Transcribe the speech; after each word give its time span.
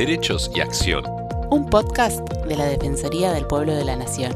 Derechos 0.00 0.50
y 0.54 0.62
Acción. 0.62 1.04
Un 1.50 1.68
podcast 1.68 2.26
de 2.46 2.56
la 2.56 2.64
Defensoría 2.64 3.32
del 3.32 3.46
Pueblo 3.46 3.74
de 3.74 3.84
la 3.84 3.96
Nación. 3.96 4.32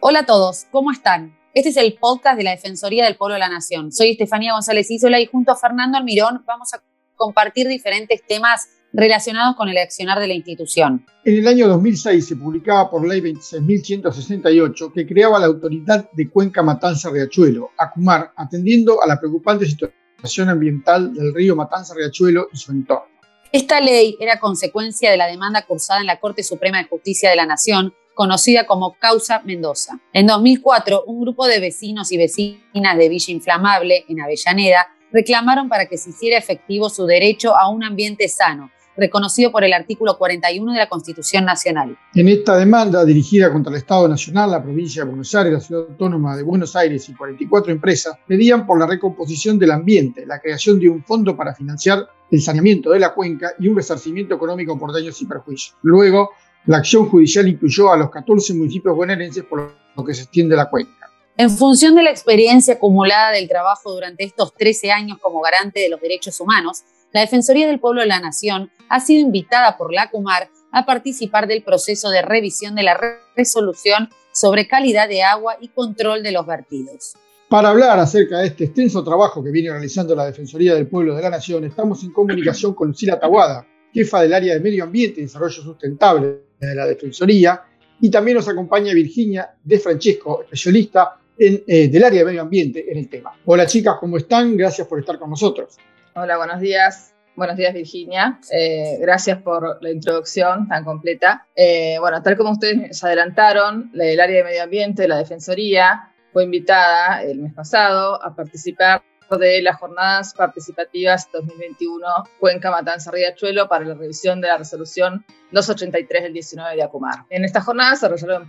Hola 0.00 0.18
a 0.18 0.26
todos, 0.26 0.66
¿cómo 0.72 0.90
están? 0.90 1.38
Este 1.54 1.68
es 1.68 1.76
el 1.76 1.94
podcast 1.94 2.36
de 2.36 2.42
la 2.42 2.50
Defensoría 2.50 3.04
del 3.04 3.14
Pueblo 3.16 3.34
de 3.34 3.38
la 3.38 3.48
Nación. 3.48 3.92
Soy 3.92 4.10
Estefanía 4.10 4.54
González 4.54 4.90
Isola 4.90 5.20
y 5.20 5.26
junto 5.26 5.52
a 5.52 5.56
Fernando 5.56 5.96
Almirón 5.96 6.42
vamos 6.44 6.74
a 6.74 6.82
compartir 7.14 7.68
diferentes 7.68 8.26
temas 8.26 8.68
relacionados 8.92 9.56
con 9.56 9.68
el 9.68 9.78
accionar 9.78 10.18
de 10.18 10.28
la 10.28 10.34
institución. 10.34 11.04
En 11.24 11.38
el 11.38 11.46
año 11.46 11.68
2006 11.68 12.26
se 12.26 12.36
publicaba 12.36 12.90
por 12.90 13.06
ley 13.06 13.20
26.168 13.20 14.92
que 14.92 15.06
creaba 15.06 15.38
la 15.38 15.46
Autoridad 15.46 16.10
de 16.12 16.28
Cuenca 16.28 16.62
Matanza 16.62 17.10
Riachuelo, 17.10 17.70
ACUMAR, 17.78 18.32
atendiendo 18.36 19.02
a 19.02 19.06
la 19.06 19.18
preocupante 19.18 19.66
situación 19.66 20.48
ambiental 20.48 21.14
del 21.14 21.34
río 21.34 21.56
Matanza 21.56 21.94
Riachuelo 21.94 22.48
y 22.52 22.56
su 22.56 22.72
entorno. 22.72 23.06
Esta 23.52 23.80
ley 23.80 24.16
era 24.20 24.38
consecuencia 24.38 25.10
de 25.10 25.16
la 25.16 25.26
demanda 25.26 25.66
cursada 25.66 26.00
en 26.00 26.06
la 26.06 26.20
Corte 26.20 26.44
Suprema 26.44 26.78
de 26.78 26.88
Justicia 26.88 27.30
de 27.30 27.36
la 27.36 27.46
Nación, 27.46 27.92
conocida 28.14 28.64
como 28.64 28.94
Causa 28.98 29.40
Mendoza. 29.44 29.98
En 30.12 30.26
2004, 30.26 31.04
un 31.06 31.22
grupo 31.22 31.46
de 31.46 31.58
vecinos 31.58 32.12
y 32.12 32.16
vecinas 32.16 32.96
de 32.96 33.08
Villa 33.08 33.32
Inflamable, 33.32 34.04
en 34.08 34.20
Avellaneda, 34.20 34.86
reclamaron 35.10 35.68
para 35.68 35.86
que 35.86 35.98
se 35.98 36.10
hiciera 36.10 36.38
efectivo 36.38 36.88
su 36.90 37.06
derecho 37.06 37.56
a 37.56 37.68
un 37.68 37.82
ambiente 37.82 38.28
sano, 38.28 38.70
reconocido 39.00 39.50
por 39.50 39.64
el 39.64 39.72
artículo 39.72 40.16
41 40.16 40.72
de 40.72 40.78
la 40.78 40.88
Constitución 40.88 41.44
Nacional. 41.44 41.96
En 42.14 42.28
esta 42.28 42.56
demanda, 42.56 43.04
dirigida 43.04 43.50
contra 43.50 43.72
el 43.72 43.78
Estado 43.78 44.06
Nacional, 44.06 44.50
la 44.50 44.62
provincia 44.62 45.02
de 45.02 45.08
Buenos 45.08 45.34
Aires, 45.34 45.52
la 45.52 45.60
Ciudad 45.60 45.86
Autónoma 45.88 46.36
de 46.36 46.42
Buenos 46.42 46.76
Aires 46.76 47.08
y 47.08 47.14
44 47.14 47.72
empresas, 47.72 48.16
pedían 48.26 48.66
por 48.66 48.78
la 48.78 48.86
recomposición 48.86 49.58
del 49.58 49.72
ambiente, 49.72 50.26
la 50.26 50.38
creación 50.38 50.78
de 50.78 50.88
un 50.88 51.02
fondo 51.02 51.36
para 51.36 51.54
financiar 51.54 52.06
el 52.30 52.40
saneamiento 52.40 52.90
de 52.90 53.00
la 53.00 53.14
cuenca 53.14 53.54
y 53.58 53.68
un 53.68 53.76
resarcimiento 53.76 54.34
económico 54.34 54.78
por 54.78 54.92
daños 54.92 55.20
y 55.20 55.26
perjuicios. 55.26 55.76
Luego, 55.82 56.30
la 56.66 56.76
acción 56.76 57.08
judicial 57.08 57.48
incluyó 57.48 57.90
a 57.90 57.96
los 57.96 58.10
14 58.10 58.54
municipios 58.54 58.94
bonaerenses 58.94 59.44
por 59.44 59.74
lo 59.96 60.04
que 60.04 60.14
se 60.14 60.22
extiende 60.22 60.54
la 60.54 60.68
cuenca. 60.68 61.10
En 61.36 61.48
función 61.48 61.94
de 61.94 62.02
la 62.02 62.10
experiencia 62.10 62.74
acumulada 62.74 63.30
del 63.30 63.48
trabajo 63.48 63.92
durante 63.92 64.24
estos 64.24 64.52
13 64.54 64.92
años 64.92 65.18
como 65.22 65.40
garante 65.40 65.80
de 65.80 65.88
los 65.88 65.98
derechos 65.98 66.38
humanos, 66.38 66.82
la 67.12 67.20
Defensoría 67.20 67.66
del 67.66 67.80
Pueblo 67.80 68.02
de 68.02 68.06
la 68.06 68.20
Nación 68.20 68.70
ha 68.88 69.00
sido 69.00 69.20
invitada 69.20 69.76
por 69.76 69.92
la 69.92 70.10
Comar 70.10 70.48
a 70.72 70.86
participar 70.86 71.48
del 71.48 71.62
proceso 71.62 72.10
de 72.10 72.22
revisión 72.22 72.74
de 72.74 72.84
la 72.84 72.98
resolución 73.36 74.08
sobre 74.32 74.68
calidad 74.68 75.08
de 75.08 75.22
agua 75.22 75.56
y 75.60 75.68
control 75.68 76.22
de 76.22 76.32
los 76.32 76.46
vertidos. 76.46 77.14
Para 77.48 77.70
hablar 77.70 77.98
acerca 77.98 78.38
de 78.38 78.46
este 78.46 78.64
extenso 78.64 79.02
trabajo 79.02 79.42
que 79.42 79.50
viene 79.50 79.70
realizando 79.70 80.14
la 80.14 80.26
Defensoría 80.26 80.74
del 80.74 80.86
Pueblo 80.86 81.16
de 81.16 81.22
la 81.22 81.30
Nación, 81.30 81.64
estamos 81.64 82.04
en 82.04 82.12
comunicación 82.12 82.74
con 82.74 82.88
Lucila 82.88 83.18
Taguada, 83.18 83.66
jefa 83.92 84.22
del 84.22 84.32
área 84.32 84.54
de 84.54 84.60
Medio 84.60 84.84
Ambiente 84.84 85.20
y 85.20 85.24
Desarrollo 85.24 85.62
Sustentable 85.62 86.42
de 86.60 86.74
la 86.76 86.86
Defensoría, 86.86 87.62
y 88.00 88.08
también 88.08 88.36
nos 88.36 88.48
acompaña 88.48 88.94
Virginia 88.94 89.50
De 89.64 89.80
Francesco, 89.80 90.42
especialista 90.42 91.18
eh, 91.36 91.88
del 91.88 92.04
área 92.04 92.20
de 92.20 92.26
Medio 92.26 92.42
Ambiente 92.42 92.90
en 92.90 92.98
el 92.98 93.08
tema. 93.08 93.32
Hola 93.46 93.66
chicas, 93.66 93.96
¿cómo 93.98 94.16
están? 94.16 94.56
Gracias 94.56 94.86
por 94.86 95.00
estar 95.00 95.18
con 95.18 95.30
nosotros. 95.30 95.76
Hola, 96.14 96.38
buenos 96.38 96.60
días. 96.60 97.14
Buenos 97.36 97.56
días, 97.56 97.72
Virginia. 97.72 98.40
Eh, 98.50 98.98
gracias 99.00 99.40
por 99.42 99.80
la 99.80 99.90
introducción 99.90 100.66
tan 100.66 100.84
completa. 100.84 101.46
Eh, 101.54 101.98
bueno, 102.00 102.20
tal 102.20 102.36
como 102.36 102.50
ustedes 102.50 102.98
se 102.98 103.06
adelantaron, 103.06 103.92
el 103.94 104.18
área 104.18 104.38
de 104.38 104.44
medio 104.44 104.64
ambiente 104.64 105.02
de 105.02 105.08
la 105.08 105.18
Defensoría 105.18 106.12
fue 106.32 106.44
invitada 106.44 107.22
el 107.22 107.38
mes 107.38 107.54
pasado 107.54 108.20
a 108.22 108.34
participar 108.34 109.02
de 109.30 109.62
las 109.62 109.78
jornadas 109.78 110.34
participativas 110.34 111.30
2021 111.32 112.04
Cuenca 112.40 112.72
Matanza 112.72 113.12
Riachuelo 113.12 113.68
para 113.68 113.84
la 113.84 113.94
revisión 113.94 114.40
de 114.40 114.48
la 114.48 114.58
resolución 114.58 115.24
283 115.52 116.24
del 116.24 116.32
19 116.32 116.74
de 116.74 116.82
Acumar. 116.82 117.24
En 117.30 117.44
estas 117.44 117.64
jornadas 117.64 118.00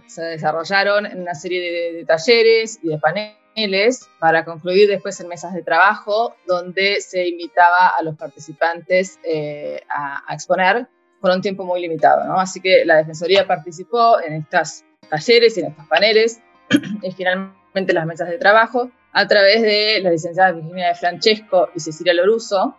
se 0.08 0.22
desarrollaron, 0.24 1.06
una 1.16 1.36
serie 1.36 1.62
de, 1.62 1.98
de 1.98 2.06
talleres 2.06 2.80
y 2.82 2.88
de 2.88 2.98
paneles 2.98 3.41
para 4.20 4.46
concluir 4.46 4.88
después 4.88 5.20
en 5.20 5.28
mesas 5.28 5.54
de 5.54 5.62
trabajo 5.62 6.36
donde 6.48 7.02
se 7.02 7.28
invitaba 7.28 7.92
a 7.98 8.04
los 8.04 8.16
participantes 8.16 9.20
eh, 9.24 9.82
a, 9.90 10.34
exponer 10.34 10.88
por 11.20 11.32
un 11.32 11.42
tiempo 11.42 11.64
muy 11.64 11.82
limitado. 11.82 12.24
¿no? 12.26 12.40
Así 12.40 12.62
que 12.62 12.86
la 12.86 12.98
Defensoría 12.98 13.46
participó 13.46 14.20
en 14.22 14.34
estos 14.34 14.84
talleres 15.10 15.58
y 15.58 15.62
en 15.62 15.68
estos 15.68 15.88
paneles 15.88 16.42
y 17.02 17.12
finalmente 17.12 17.94
las 17.94 18.06
mesas 18.06 18.30
de 18.30 18.38
trabajo 18.38 18.90
a 19.14 19.28
través 19.28 19.62
de 19.62 20.00
las 20.02 20.14
licenciadas 20.14 20.56
Virginia 20.56 20.88
de 20.90 20.96
Francesco 20.96 21.70
y 21.76 21.80
Cecilia 21.80 22.14
Loruso. 22.14 22.78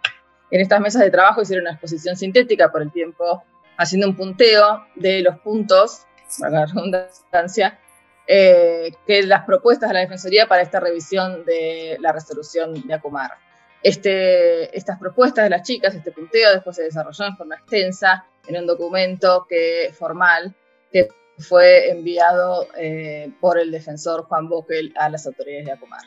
En 0.51 0.61
estas 0.61 0.81
mesas 0.81 1.03
de 1.03 1.11
trabajo 1.11 1.43
hicieron 1.43 1.65
una 1.65 1.73
exposición 1.73 2.17
sintética 2.17 2.71
por 2.71 2.83
el 2.83 2.91
tiempo, 2.91 3.43
haciendo 3.77 4.09
un 4.09 4.17
punteo 4.17 4.85
de 4.97 5.23
los 5.23 5.39
puntos, 5.41 6.07
para 6.39 6.61
la 6.61 6.67
redundancia, 6.67 7.79
eh, 8.27 8.93
que 9.07 9.23
las 9.25 9.45
propuestas 9.45 9.91
de 9.91 9.95
la 9.95 10.01
Defensoría 10.01 10.47
para 10.47 10.63
esta 10.63 10.81
revisión 10.81 11.45
de 11.45 11.97
la 12.01 12.13
resolución 12.13 12.87
de 12.87 12.95
Acumar. 12.95 13.33
Este, 13.83 14.77
estas 14.77 14.99
propuestas 14.99 15.45
de 15.45 15.51
las 15.51 15.63
chicas, 15.63 15.95
este 15.95 16.13
punteo, 16.13 16.53
después 16.53 16.77
se 16.77 16.85
desarrolló 16.85 17.25
en 17.25 17.37
forma 17.37 17.57
extensa 17.57 18.25
en 18.47 18.57
un 18.57 18.67
documento 18.67 19.47
que, 19.49 19.93
formal 19.93 20.55
que 20.93 21.09
fue 21.39 21.91
enviado 21.91 22.69
eh, 22.77 23.33
por 23.41 23.59
el 23.59 23.73
defensor 23.73 24.25
Juan 24.25 24.49
Boquel 24.49 24.93
a 24.97 25.09
las 25.09 25.27
autoridades 25.27 25.67
de 25.67 25.73
Acumar. 25.73 26.03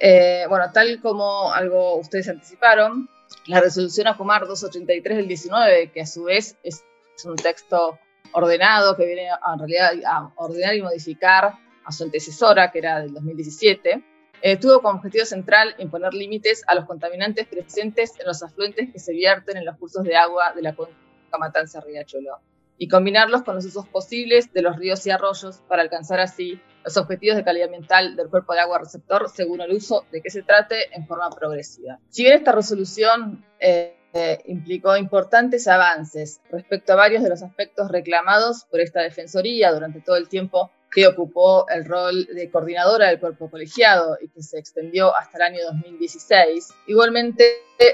Eh, 0.00 0.46
bueno, 0.48 0.72
tal 0.72 1.00
como 1.00 1.52
algo 1.52 1.96
ustedes 1.98 2.28
anticiparon, 2.28 3.08
la 3.46 3.60
resolución 3.60 4.08
Acumar 4.08 4.46
283 4.46 5.18
del 5.18 5.28
19, 5.28 5.92
que 5.92 6.00
a 6.00 6.06
su 6.06 6.24
vez 6.24 6.56
es 6.64 6.82
un 7.24 7.36
texto 7.36 7.98
ordenado 8.32 8.96
que 8.96 9.06
viene 9.06 9.28
en 9.28 9.58
realidad 9.58 9.92
a 10.06 10.32
ordenar 10.36 10.74
y 10.74 10.82
modificar 10.82 11.54
a 11.84 11.92
su 11.92 12.04
antecesora, 12.04 12.70
que 12.70 12.78
era 12.78 13.00
del 13.00 13.12
2017, 13.14 14.04
eh, 14.42 14.56
tuvo 14.56 14.80
como 14.80 14.98
objetivo 14.98 15.24
central 15.24 15.74
imponer 15.78 16.14
límites 16.14 16.62
a 16.66 16.74
los 16.74 16.86
contaminantes 16.86 17.46
presentes 17.46 18.18
en 18.18 18.26
los 18.26 18.42
afluentes 18.42 18.90
que 18.90 18.98
se 18.98 19.12
vierten 19.12 19.56
en 19.58 19.66
los 19.66 19.76
cursos 19.76 20.02
de 20.04 20.16
agua 20.16 20.52
de 20.54 20.62
la 20.62 20.74
cuenca 20.74 20.94
Matanza-Riachuelo 21.38 22.40
y 22.78 22.88
combinarlos 22.88 23.42
con 23.42 23.54
los 23.54 23.66
usos 23.66 23.86
posibles 23.86 24.52
de 24.54 24.62
los 24.62 24.76
ríos 24.76 25.06
y 25.06 25.10
arroyos 25.10 25.58
para 25.68 25.82
alcanzar 25.82 26.20
así 26.20 26.58
los 26.82 26.96
objetivos 26.96 27.36
de 27.36 27.44
calidad 27.44 27.66
ambiental 27.66 28.16
del 28.16 28.30
cuerpo 28.30 28.54
de 28.54 28.60
agua 28.60 28.78
receptor 28.78 29.28
según 29.28 29.60
el 29.60 29.72
uso 29.72 30.06
de 30.10 30.22
que 30.22 30.30
se 30.30 30.42
trate 30.42 30.94
en 30.96 31.06
forma 31.06 31.28
progresiva. 31.28 31.98
Si 32.08 32.22
bien 32.22 32.38
esta 32.38 32.52
resolución 32.52 33.44
eh, 33.58 33.99
eh, 34.12 34.40
implicó 34.46 34.96
importantes 34.96 35.68
avances 35.68 36.40
respecto 36.50 36.92
a 36.92 36.96
varios 36.96 37.22
de 37.22 37.28
los 37.28 37.42
aspectos 37.42 37.90
reclamados 37.90 38.64
por 38.70 38.80
esta 38.80 39.00
Defensoría 39.00 39.72
durante 39.72 40.00
todo 40.00 40.16
el 40.16 40.28
tiempo 40.28 40.70
que 40.90 41.06
ocupó 41.06 41.68
el 41.68 41.84
rol 41.84 42.26
de 42.26 42.50
coordinadora 42.50 43.08
del 43.08 43.20
cuerpo 43.20 43.48
colegiado 43.48 44.18
y 44.20 44.28
que 44.28 44.42
se 44.42 44.58
extendió 44.58 45.16
hasta 45.16 45.38
el 45.38 45.42
año 45.42 45.64
2016. 45.66 46.70
Igualmente, 46.88 47.44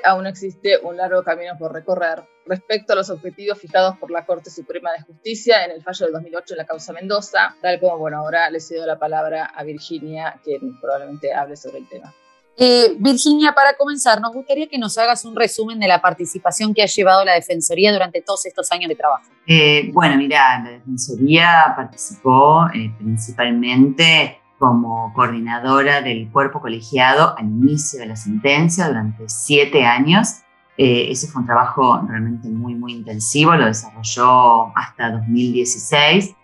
aún 0.03 0.27
existe 0.27 0.78
un 0.78 0.97
largo 0.97 1.22
camino 1.22 1.59
por 1.59 1.72
recorrer 1.72 2.22
respecto 2.47 2.94
a 2.94 2.97
los 2.97 3.10
objetivos 3.10 3.59
fijados 3.59 3.98
por 3.98 4.10
la 4.10 4.25
Corte 4.25 4.50
Suprema 4.50 4.93
de 4.93 5.03
Justicia 5.03 5.65
en 5.65 5.72
el 5.72 5.83
fallo 5.83 6.06
del 6.06 6.15
2008 6.15 6.54
en 6.54 6.59
la 6.59 6.66
causa 6.66 6.93
Mendoza, 6.93 7.54
tal 7.60 7.78
como, 7.81 7.98
bueno, 7.98 8.19
ahora 8.19 8.48
le 8.50 8.60
cedo 8.60 8.87
la 8.87 8.98
palabra 8.98 9.44
a 9.44 9.62
Virginia, 9.65 10.41
quien 10.43 10.81
probablemente 10.81 11.34
hable 11.34 11.56
sobre 11.56 11.78
el 11.78 11.88
tema. 11.88 12.15
Eh, 12.59 12.97
Virginia, 12.99 13.53
para 13.53 13.77
comenzar, 13.77 14.21
nos 14.21 14.33
gustaría 14.33 14.67
que 14.67 14.78
nos 14.78 14.97
hagas 14.97 15.27
un 15.27 15.37
resumen 15.37 15.78
de 15.78 15.89
la 15.89 16.00
participación 16.00 16.72
que 16.72 16.83
ha 16.83 16.87
llevado 16.87 17.22
la 17.25 17.34
Defensoría 17.34 17.93
durante 17.93 18.22
todos 18.22 18.47
estos 18.47 18.72
años 18.72 18.89
de 18.89 18.94
trabajo. 18.94 19.25
Eh, 19.47 19.91
bueno, 19.93 20.17
mira, 20.17 20.62
la 20.65 20.71
Defensoría 20.71 21.75
participó 21.77 22.66
eh, 22.72 22.91
principalmente 22.97 24.41
como 24.59 25.13
coordinadora 25.13 26.01
del 26.01 26.31
cuerpo 26.31 26.63
colegiado 26.63 27.36
al 27.36 27.45
inicio 27.45 28.01
de 28.01 28.07
la 28.07 28.16
sentencia 28.16 28.89
durante 28.89 29.28
siete 29.28 29.84
años. 29.84 30.41
ese 30.78 31.27
fue 31.28 31.42
un 31.42 31.47
trabajo 31.47 32.03
realmente 32.09 32.48
muy, 32.48 32.75
muy 32.75 32.92
intensivo, 32.92 33.54
lo 33.54 33.66
desarrolló 33.66 34.72
hasta 34.75 35.10
2016 35.10 36.34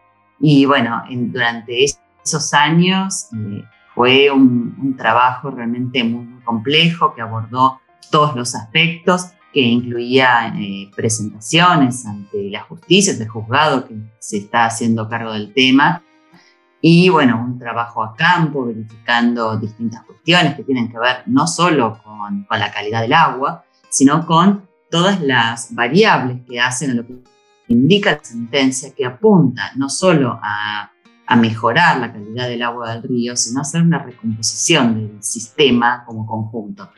y 0.40 0.66
bueno, 0.66 1.02
durante 1.08 1.84
esos 1.84 2.52
años 2.52 3.28
fue 3.94 4.30
un, 4.30 4.94
trabajo 4.96 5.50
realmente 5.50 6.04
muy, 6.04 6.40
complejo 6.44 7.14
que 7.14 7.22
abordó 7.22 7.80
todos 8.10 8.34
los 8.36 8.54
aspectos, 8.54 9.28
que 9.52 9.60
incluía 9.60 10.52
eh, 10.56 10.90
presentaciones 10.96 12.04
ante 12.06 12.50
la 12.50 12.62
justicia, 12.62 13.12
el 13.12 13.28
juzgado 13.28 13.86
que 13.86 13.94
se 14.18 14.38
está 14.38 14.64
haciendo 14.64 15.08
cargo 15.08 15.32
del 15.32 15.52
tema, 15.52 16.02
y 16.80 17.08
bueno, 17.10 17.40
un 17.40 17.58
trabajo 17.60 18.02
a 18.02 18.16
campo, 18.16 18.66
verificando 18.66 19.56
distintas 19.56 20.02
cuestiones 20.04 20.56
que 20.56 20.64
tienen 20.64 20.90
que 20.90 20.98
ver 20.98 21.22
no 21.26 21.46
solo 21.46 22.00
con, 22.02 22.44
con 22.44 22.58
la 22.58 22.72
calidad 22.72 23.02
del 23.02 23.12
agua, 23.12 23.64
sino 23.88 24.26
con 24.26 24.68
todas 24.90 25.20
las 25.20 25.74
variables 25.74 26.40
que 26.48 26.60
hacen 26.60 26.90
a 26.90 26.94
lo 26.94 27.06
que 27.06 27.22
indica 27.68 28.12
la 28.12 28.24
sentencia, 28.24 28.92
que 28.94 29.06
apunta 29.06 29.70
no 29.76 29.88
solo 29.88 30.40
a 30.42 30.91
a 31.32 31.36
mejorar 31.36 31.98
la 31.98 32.12
calidad 32.12 32.46
del 32.46 32.62
agua 32.62 32.92
del 32.92 33.04
río, 33.04 33.36
sino 33.36 33.62
hacer 33.62 33.80
una 33.80 34.02
recomposición 34.02 34.94
del 34.94 35.22
sistema 35.22 36.04
como 36.06 36.26
conjunto. 36.26 36.90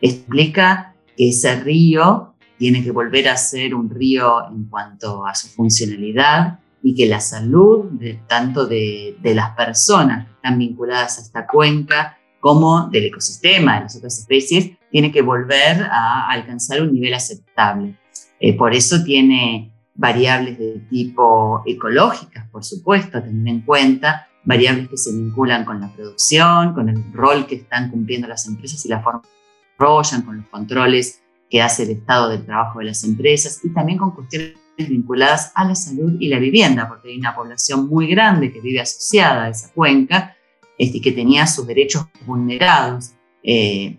Explica 0.00 0.94
que 1.14 1.28
ese 1.28 1.60
río 1.60 2.34
tiene 2.56 2.82
que 2.82 2.90
volver 2.90 3.28
a 3.28 3.36
ser 3.36 3.74
un 3.74 3.90
río 3.90 4.48
en 4.48 4.64
cuanto 4.64 5.26
a 5.26 5.34
su 5.34 5.48
funcionalidad 5.48 6.58
y 6.82 6.94
que 6.94 7.04
la 7.04 7.20
salud 7.20 7.90
de, 7.90 8.14
tanto 8.26 8.66
de, 8.66 9.14
las 9.22 9.50
personas 9.50 10.24
que 10.24 10.32
están 10.32 10.58
vinculadas 10.58 11.18
a 11.18 11.20
esta 11.20 11.46
cuenca 11.46 12.16
como 12.40 12.88
del 12.88 13.04
ecosistema, 13.04 13.74
de 13.74 13.80
las 13.82 13.96
otras 13.96 14.18
especies, 14.20 14.70
tiene 14.90 15.12
que 15.12 15.20
volver 15.20 15.82
a 15.82 16.30
alcanzar 16.30 16.80
un 16.80 16.94
nivel 16.94 17.12
aceptable. 17.12 17.98
Eh, 18.40 18.56
por 18.56 18.74
eso 18.74 19.04
tiene 19.04 19.71
variables 19.94 20.58
de 20.58 20.80
tipo 20.90 21.62
ecológicas, 21.66 22.48
por 22.50 22.64
supuesto, 22.64 23.22
teniendo 23.22 23.50
en 23.50 23.60
cuenta 23.60 24.28
variables 24.44 24.88
que 24.88 24.96
se 24.96 25.12
vinculan 25.12 25.64
con 25.64 25.80
la 25.80 25.92
producción, 25.92 26.74
con 26.74 26.88
el 26.88 27.12
rol 27.12 27.46
que 27.46 27.56
están 27.56 27.90
cumpliendo 27.90 28.26
las 28.26 28.46
empresas 28.46 28.84
y 28.84 28.88
la 28.88 29.00
forma 29.00 29.22
que 29.22 30.22
con 30.24 30.36
los 30.36 30.46
controles 30.46 31.22
que 31.50 31.60
hace 31.60 31.82
el 31.82 31.90
estado 31.90 32.28
del 32.28 32.44
trabajo 32.44 32.78
de 32.78 32.86
las 32.86 33.04
empresas 33.04 33.60
y 33.62 33.70
también 33.70 33.98
con 33.98 34.12
cuestiones 34.12 34.54
vinculadas 34.76 35.52
a 35.54 35.64
la 35.64 35.74
salud 35.74 36.16
y 36.18 36.28
la 36.28 36.38
vivienda, 36.38 36.88
porque 36.88 37.10
hay 37.10 37.18
una 37.18 37.34
población 37.34 37.88
muy 37.88 38.06
grande 38.06 38.52
que 38.52 38.60
vive 38.60 38.80
asociada 38.80 39.44
a 39.44 39.48
esa 39.50 39.70
cuenca 39.72 40.36
este, 40.78 41.00
que 41.00 41.12
tenía 41.12 41.46
sus 41.46 41.66
derechos 41.66 42.06
vulnerados, 42.26 43.12
eh, 43.42 43.98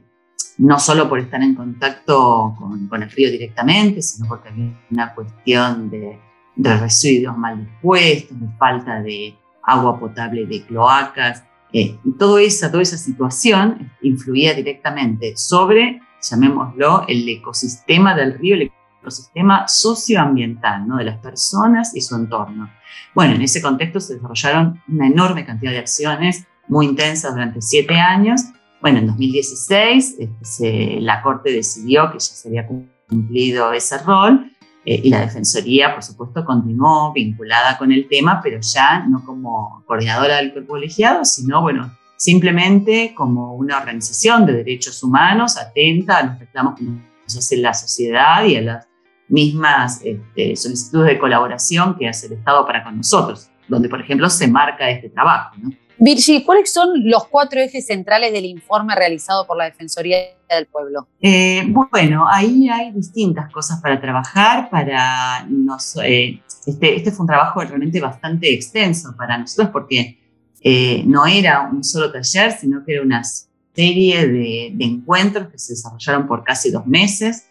no 0.63 0.79
solo 0.79 1.09
por 1.09 1.19
estar 1.19 1.41
en 1.41 1.55
contacto 1.55 2.55
con, 2.57 3.03
el 3.03 3.11
río 3.11 3.29
directamente, 3.29 4.01
sino 4.01 4.29
porque 4.29 4.47
había 4.47 4.71
una 4.91 5.13
cuestión 5.13 5.89
de, 5.89 6.17
residuos 6.55 7.37
mal 7.37 7.65
dispuestos, 7.65 8.39
de 8.39 8.47
falta 8.57 9.01
de 9.01 9.35
agua 9.61 9.99
potable 9.99 10.45
de 10.45 10.63
cloacas, 10.63 11.43
eh, 11.73 11.97
y 12.01 12.11
toda 12.13 12.41
esa, 12.41 12.71
esa 12.79 12.97
situación 12.97 13.91
influía 14.03 14.53
directamente 14.53 15.35
sobre, 15.35 16.01
llamémoslo, 16.21 17.05
el 17.09 17.27
ecosistema 17.27 18.15
del 18.15 18.39
río, 18.39 18.55
ecosistema 19.01 19.67
socioambiental, 19.67 20.87
de 20.97 21.03
las 21.03 21.17
personas 21.17 21.93
y 21.93 21.99
su 21.99 22.15
entorno. 22.15 22.71
Bueno, 23.13 23.35
en 23.35 23.41
ese 23.41 23.61
contexto 23.61 23.99
se 23.99 24.13
desarrollaron 24.13 24.81
una 24.87 25.07
enorme 25.07 25.45
cantidad 25.45 25.71
de 25.71 25.79
acciones 25.79 26.47
muy 26.69 26.85
intensas 26.85 27.33
durante 27.33 27.61
siete 27.61 27.99
años. 27.99 28.43
Bueno, 28.83 28.99
en 28.99 29.07
2016 29.07 30.17
este, 30.19 30.99
la 30.99 31.21
Corte 31.21 31.53
decidió 31.53 32.11
que 32.11 32.19
ya 32.19 32.19
se 32.19 32.49
había 32.49 32.67
cumplido 33.07 33.71
ese 33.71 33.97
rol 33.99 34.51
eh, 34.83 34.99
y 35.05 35.09
la 35.09 35.21
Defensoría, 35.21 35.93
por 35.93 36.03
supuesto, 36.03 36.43
continuó 36.43 37.13
vinculada 37.13 37.77
con 37.77 37.93
el 37.93 38.09
tema, 38.09 38.41
pero 38.43 38.59
ya 38.59 39.05
no 39.07 39.23
como 39.23 39.85
coordinadora 39.87 40.35
del 40.35 40.51
cuerpo 40.51 40.73
colegiado, 40.73 41.23
sino, 41.23 41.61
bueno, 41.61 41.97
simplemente 42.17 43.13
como 43.15 43.55
una 43.55 43.77
organización 43.77 44.45
de 44.45 44.51
derechos 44.51 45.01
humanos 45.01 45.55
atenta 45.57 46.17
a 46.17 46.23
los 46.25 46.39
reclamos 46.39 46.77
que 46.77 46.83
nos 46.83 47.37
hace 47.37 47.55
la 47.55 47.73
sociedad 47.73 48.43
y 48.43 48.57
a 48.57 48.61
las 48.63 48.87
mismas 49.29 50.01
este, 50.03 50.57
solicitudes 50.57 51.07
de 51.07 51.19
colaboración 51.19 51.95
que 51.97 52.09
hace 52.09 52.27
el 52.27 52.33
Estado 52.33 52.65
para 52.65 52.83
con 52.83 52.97
nosotros, 52.97 53.49
donde, 53.69 53.87
por 53.87 54.01
ejemplo, 54.01 54.29
se 54.29 54.45
marca 54.49 54.89
este 54.89 55.07
trabajo. 55.07 55.55
¿no? 55.57 55.71
Virgi, 55.97 56.43
¿cuáles 56.43 56.71
son 56.71 57.09
los 57.09 57.27
cuatro 57.27 57.59
ejes 57.59 57.85
centrales 57.85 58.33
del 58.33 58.45
informe 58.45 58.95
realizado 58.95 59.45
por 59.47 59.57
la 59.57 59.65
Defensoría 59.65 60.17
del 60.49 60.65
Pueblo? 60.67 61.07
Eh, 61.21 61.63
bueno, 61.67 62.25
ahí 62.27 62.69
hay 62.69 62.91
distintas 62.91 63.51
cosas 63.51 63.81
para 63.81 63.99
trabajar. 63.99 64.69
Para 64.69 65.45
nos, 65.47 65.97
eh, 66.03 66.41
este, 66.65 66.95
este, 66.95 67.11
fue 67.11 67.23
un 67.23 67.27
trabajo 67.27 67.61
realmente 67.61 67.99
bastante 68.01 68.53
extenso 68.53 69.15
para 69.17 69.37
nosotros 69.37 69.69
porque 69.71 70.19
eh, 70.61 71.03
no 71.05 71.25
era 71.25 71.61
un 71.61 71.83
solo 71.83 72.11
taller, 72.11 72.51
sino 72.51 72.83
que 72.83 72.93
era 72.93 73.01
una 73.01 73.23
serie 73.23 74.27
de, 74.27 74.71
de 74.73 74.85
encuentros 74.85 75.47
que 75.49 75.59
se 75.59 75.73
desarrollaron 75.73 76.27
por 76.27 76.43
casi 76.43 76.71
dos 76.71 76.85
meses 76.85 77.47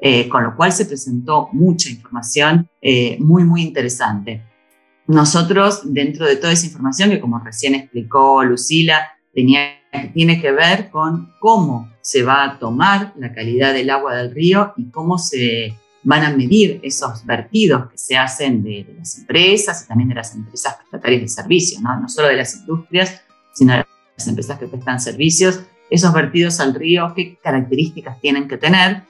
eh, 0.00 0.28
con 0.28 0.42
lo 0.42 0.56
cual 0.56 0.72
se 0.72 0.86
presentó 0.86 1.48
mucha 1.52 1.88
información 1.88 2.68
eh, 2.82 3.16
muy, 3.20 3.44
muy 3.44 3.62
interesante. 3.62 4.42
Nosotros, 5.06 5.82
dentro 5.84 6.26
de 6.26 6.36
toda 6.36 6.52
esa 6.52 6.66
información, 6.66 7.10
que 7.10 7.20
como 7.20 7.38
recién 7.38 7.74
explicó 7.74 8.42
Lucila, 8.42 9.12
tenía, 9.34 9.60
tiene 10.12 10.40
que 10.40 10.50
ver 10.52 10.90
con 10.90 11.32
cómo 11.40 11.90
se 12.00 12.22
va 12.22 12.44
a 12.44 12.58
tomar 12.58 13.12
la 13.16 13.32
calidad 13.32 13.72
del 13.72 13.90
agua 13.90 14.14
del 14.14 14.34
río 14.34 14.72
y 14.76 14.90
cómo 14.90 15.18
se 15.18 15.76
van 16.02 16.22
a 16.22 16.36
medir 16.36 16.80
esos 16.82 17.24
vertidos 17.24 17.90
que 17.90 17.98
se 17.98 18.16
hacen 18.16 18.62
de, 18.62 18.86
las 18.98 19.18
empresas 19.18 19.84
y 19.84 19.88
también 19.88 20.08
de 20.10 20.14
las 20.16 20.34
empresas 20.34 20.76
prestatarias 20.76 21.22
de 21.22 21.28
servicios, 21.28 21.82
¿no? 21.82 21.98
no 21.98 22.08
solo 22.08 22.28
de 22.28 22.36
las 22.36 22.56
industrias, 22.56 23.22
sino 23.54 23.72
de 23.72 23.86
las 24.16 24.28
empresas 24.28 24.58
que 24.58 24.66
prestan 24.66 25.00
servicios, 25.00 25.60
esos 25.90 26.12
vertidos 26.12 26.60
al 26.60 26.74
río, 26.74 27.12
qué 27.14 27.38
características 27.42 28.20
tienen 28.20 28.48
que 28.48 28.58
tener 28.58 29.02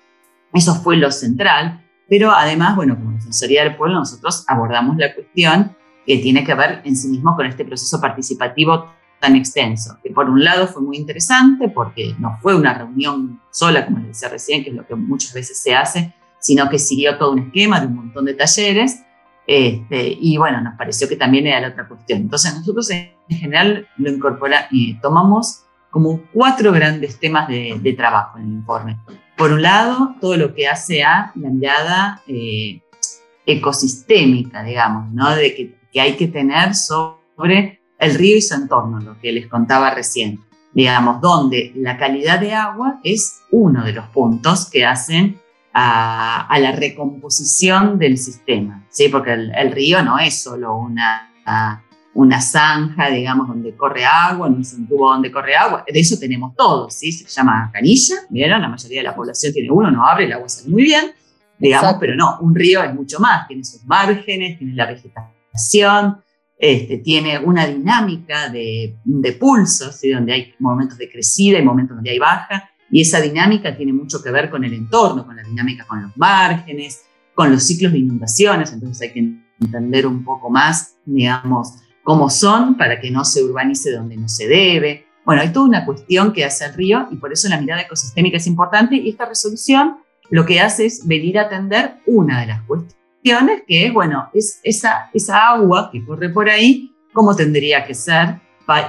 eso 0.55 0.77
fue 0.77 0.97
lo 0.97 1.11
central, 1.11 1.85
pero 2.09 2.31
además, 2.31 2.77
bueno, 2.77 2.95
como 2.97 3.13
Defensoría 3.13 3.65
del 3.65 3.77
Pueblo 3.77 3.99
nosotros 3.99 4.45
abordamos 4.47 4.97
la 4.97 5.13
cuestión 5.13 5.77
que 6.07 6.19
tiene 6.19 6.45
que 6.45 6.55
ver 6.55 6.83
en 6.85 6.97
sí 6.97 7.09
mismo 7.09 7.35
con 7.37 7.47
este 7.47 7.65
proceso 7.65 8.01
participativo 8.01 8.91
tan 9.21 9.37
extenso, 9.37 9.99
que 10.03 10.11
por 10.11 10.29
un 10.29 10.45
lado 10.45 10.67
fue 10.67 10.83
muy 10.83 10.97
interesante 10.97 11.69
porque 11.69 12.15
no 12.19 12.39
fue 12.43 12.55
una 12.55 12.75
reunión 12.75 13.41
sola, 13.51 13.87
como 13.87 13.99
les 13.99 14.09
decía 14.09 14.29
recién, 14.29 14.63
que 14.63 14.71
es 14.71 14.77
lo 14.77 14.87
que 14.87 14.95
muchas 14.95 15.33
veces 15.33 15.59
se 15.59 15.75
hace, 15.75 16.15
sino 16.39 16.69
que 16.69 16.79
siguió 16.79 17.17
todo 17.17 17.33
un 17.33 17.39
esquema 17.39 17.81
de 17.81 17.87
un 17.87 17.97
montón 17.97 18.27
de 18.27 18.35
talleres, 18.35 19.03
este, 19.47 20.17
y 20.21 20.37
bueno, 20.37 20.61
nos 20.61 20.75
pareció 20.77 21.09
que 21.09 21.17
también 21.17 21.47
era 21.47 21.61
la 21.61 21.69
otra 21.69 21.89
cuestión. 21.89 22.21
Entonces 22.21 22.55
nosotros 22.55 22.91
en, 22.91 23.13
general 23.29 23.89
lo 23.97 24.11
incorporamos, 24.11 24.69
y 24.71 24.95
tomamos 25.01 25.65
como 25.91 26.21
cuatro 26.33 26.73
grandes 26.73 27.19
temas 27.19 27.49
de, 27.49 27.79
de 27.81 27.93
trabajo 27.93 28.39
en 28.39 28.45
el 28.45 28.53
informe. 28.53 28.99
Por 29.37 29.53
un 29.53 29.63
lado, 29.63 30.15
todo 30.21 30.37
lo 30.37 30.55
que 30.55 30.69
hace 30.69 31.03
a 31.03 31.33
la 31.35 31.51
mirada 31.51 32.23
eh, 32.27 32.83
ecosistémica, 33.47 34.63
digamos, 34.63 35.13
¿no? 35.13 35.35
de 35.35 35.55
que, 35.55 35.79
que, 35.95 36.01
hay 36.01 36.17
que 36.17 36.29
tener 36.29 36.75
sobre 36.75 37.81
el 37.99 38.15
río 38.15 38.37
y 38.37 38.43
su 38.43 38.55
entorno, 38.55 39.01
lo 39.01 39.19
que 39.19 39.33
les 39.33 39.47
contaba 39.47 39.95
recién, 39.95 40.41
digamos, 40.75 41.21
donde 41.23 41.73
la 41.77 41.97
calidad 41.97 42.41
de 42.41 42.53
agua 42.53 43.01
es 43.03 43.41
uno 43.51 43.85
de 43.85 43.93
los 43.93 44.07
puntos 44.09 44.69
que 44.69 44.85
hacen 44.85 45.41
a, 45.73 46.47
a 46.47 46.59
la 46.59 46.73
recomposición 46.73 47.99
del 47.99 48.19
sistema, 48.19 48.85
¿sí? 48.91 49.09
porque 49.09 49.33
el, 49.33 49.53
el 49.55 49.73
río 49.73 50.03
no 50.03 50.19
es 50.19 50.43
solo 50.43 50.77
una 50.77 51.31
una 52.15 52.41
zanja, 52.41 53.11
digamos, 53.11 53.49
donde 53.49 53.75
corre 53.77 54.05
agua, 54.05 54.49
no 54.49 54.61
es 54.61 54.73
un 54.73 54.87
tubo 54.87 55.11
donde 55.11 55.31
corre 55.31 55.57
agua. 55.57 55.85
De 55.87 55.99
eso 55.99 56.17
tenemos 56.19 56.55
todos, 56.55 56.95
¿sí? 56.95 57.13
Se 57.13 57.27
llama 57.27 57.71
canilla, 57.73 58.17
¿vieron? 58.31 58.63
La 58.63 58.69
mayoría 58.69 59.01
de 59.01 59.05
la 59.05 59.15
población 59.15 59.53
tiene 59.53 59.71
uno, 59.71 59.91
no 59.91 60.07
abre, 60.07 60.27
el 60.27 60.33
agua 60.33 60.49
sale 60.49 60.71
muy 60.71 60.85
bien, 60.85 61.13
digamos, 61.59 61.97
pero 61.99 62.15
no, 62.15 62.39
un 62.41 62.55
río 62.55 62.83
es 62.83 62.95
mucho 62.95 63.19
más, 63.19 63.47
tiene 63.49 63.65
sus 63.65 63.85
márgenes, 63.85 64.59
tiene 64.59 64.75
la 64.75 64.87
vegetación, 64.87 65.35
este, 66.57 66.99
tiene 66.99 67.39
una 67.39 67.67
dinámica 67.67 68.49
de, 68.49 68.97
de 69.05 69.33
pulsos, 69.33 70.01
donde 70.03 70.33
hay 70.33 70.55
momentos 70.59 70.99
de 70.99 71.11
crecida 71.11 71.59
y 71.59 71.63
momentos 71.63 71.97
donde 71.97 72.11
hay 72.11 72.19
baja, 72.19 72.71
y 72.91 73.01
esa 73.01 73.21
dinámica 73.21 73.77
tiene 73.77 73.93
mucho 73.93 74.23
que 74.23 74.31
ver 74.31 74.51
con 74.51 74.65
el 74.65 74.73
entorno, 74.73 75.27
con 75.27 75.37
la 75.37 75.43
dinámica 75.43 75.85
con 75.85 76.03
los 76.03 76.17
márgenes, 76.17 77.03
con 77.35 77.51
los 77.51 77.65
ciclos 77.65 77.93
de 77.93 77.99
inundaciones, 77.99 78.73
entonces 78.73 79.03
hay 79.03 79.13
que 79.13 79.35
entender 79.61 80.07
un 80.07 80.25
poco 80.25 80.51
más, 80.51 80.97
digamos, 81.05 81.75
cómo 82.03 82.31
son 82.31 82.77
para 82.77 83.01
que 83.01 83.11
no 83.11 83.25
se 83.25 83.43
urbanice 83.43 83.91
donde 83.91 84.17
no 84.17 84.29
se 84.29 84.47
debe. 84.47 85.07
Bueno, 85.25 85.43
hay 85.43 85.53
toda 85.53 85.67
una 85.67 85.85
cuestión 85.85 86.33
que 86.33 86.45
hace 86.45 86.67
el 86.67 86.75
río 86.75 87.09
y 87.11 87.17
por 87.17 87.33
eso 87.33 87.49
la 87.49 87.61
mirada 87.61 87.83
ecosistémica 87.83 88.37
es 88.37 88.47
importante 88.47 88.97
y 88.97 89.09
esta 89.09 89.27
resolución 89.27 89.97
lo 90.31 90.45
que 90.45 90.61
hace 90.61 90.87
es 90.87 91.07
venir 91.07 91.39
a 91.39 91.43
atender 91.43 91.97
una 92.07 92.41
de 92.41 92.47
las 92.47 92.63
cuestiones 92.63 93.04
que 93.67 93.87
es, 93.87 93.93
bueno, 93.93 94.29
es 94.35 94.61
esa, 94.63 95.11
esa 95.15 95.49
agua 95.49 95.89
que 95.91 96.05
corre 96.05 96.29
por 96.29 96.49
ahí, 96.49 96.95
cómo 97.13 97.35
tendría 97.35 97.87
que 97.87 97.95
ser 97.95 98.41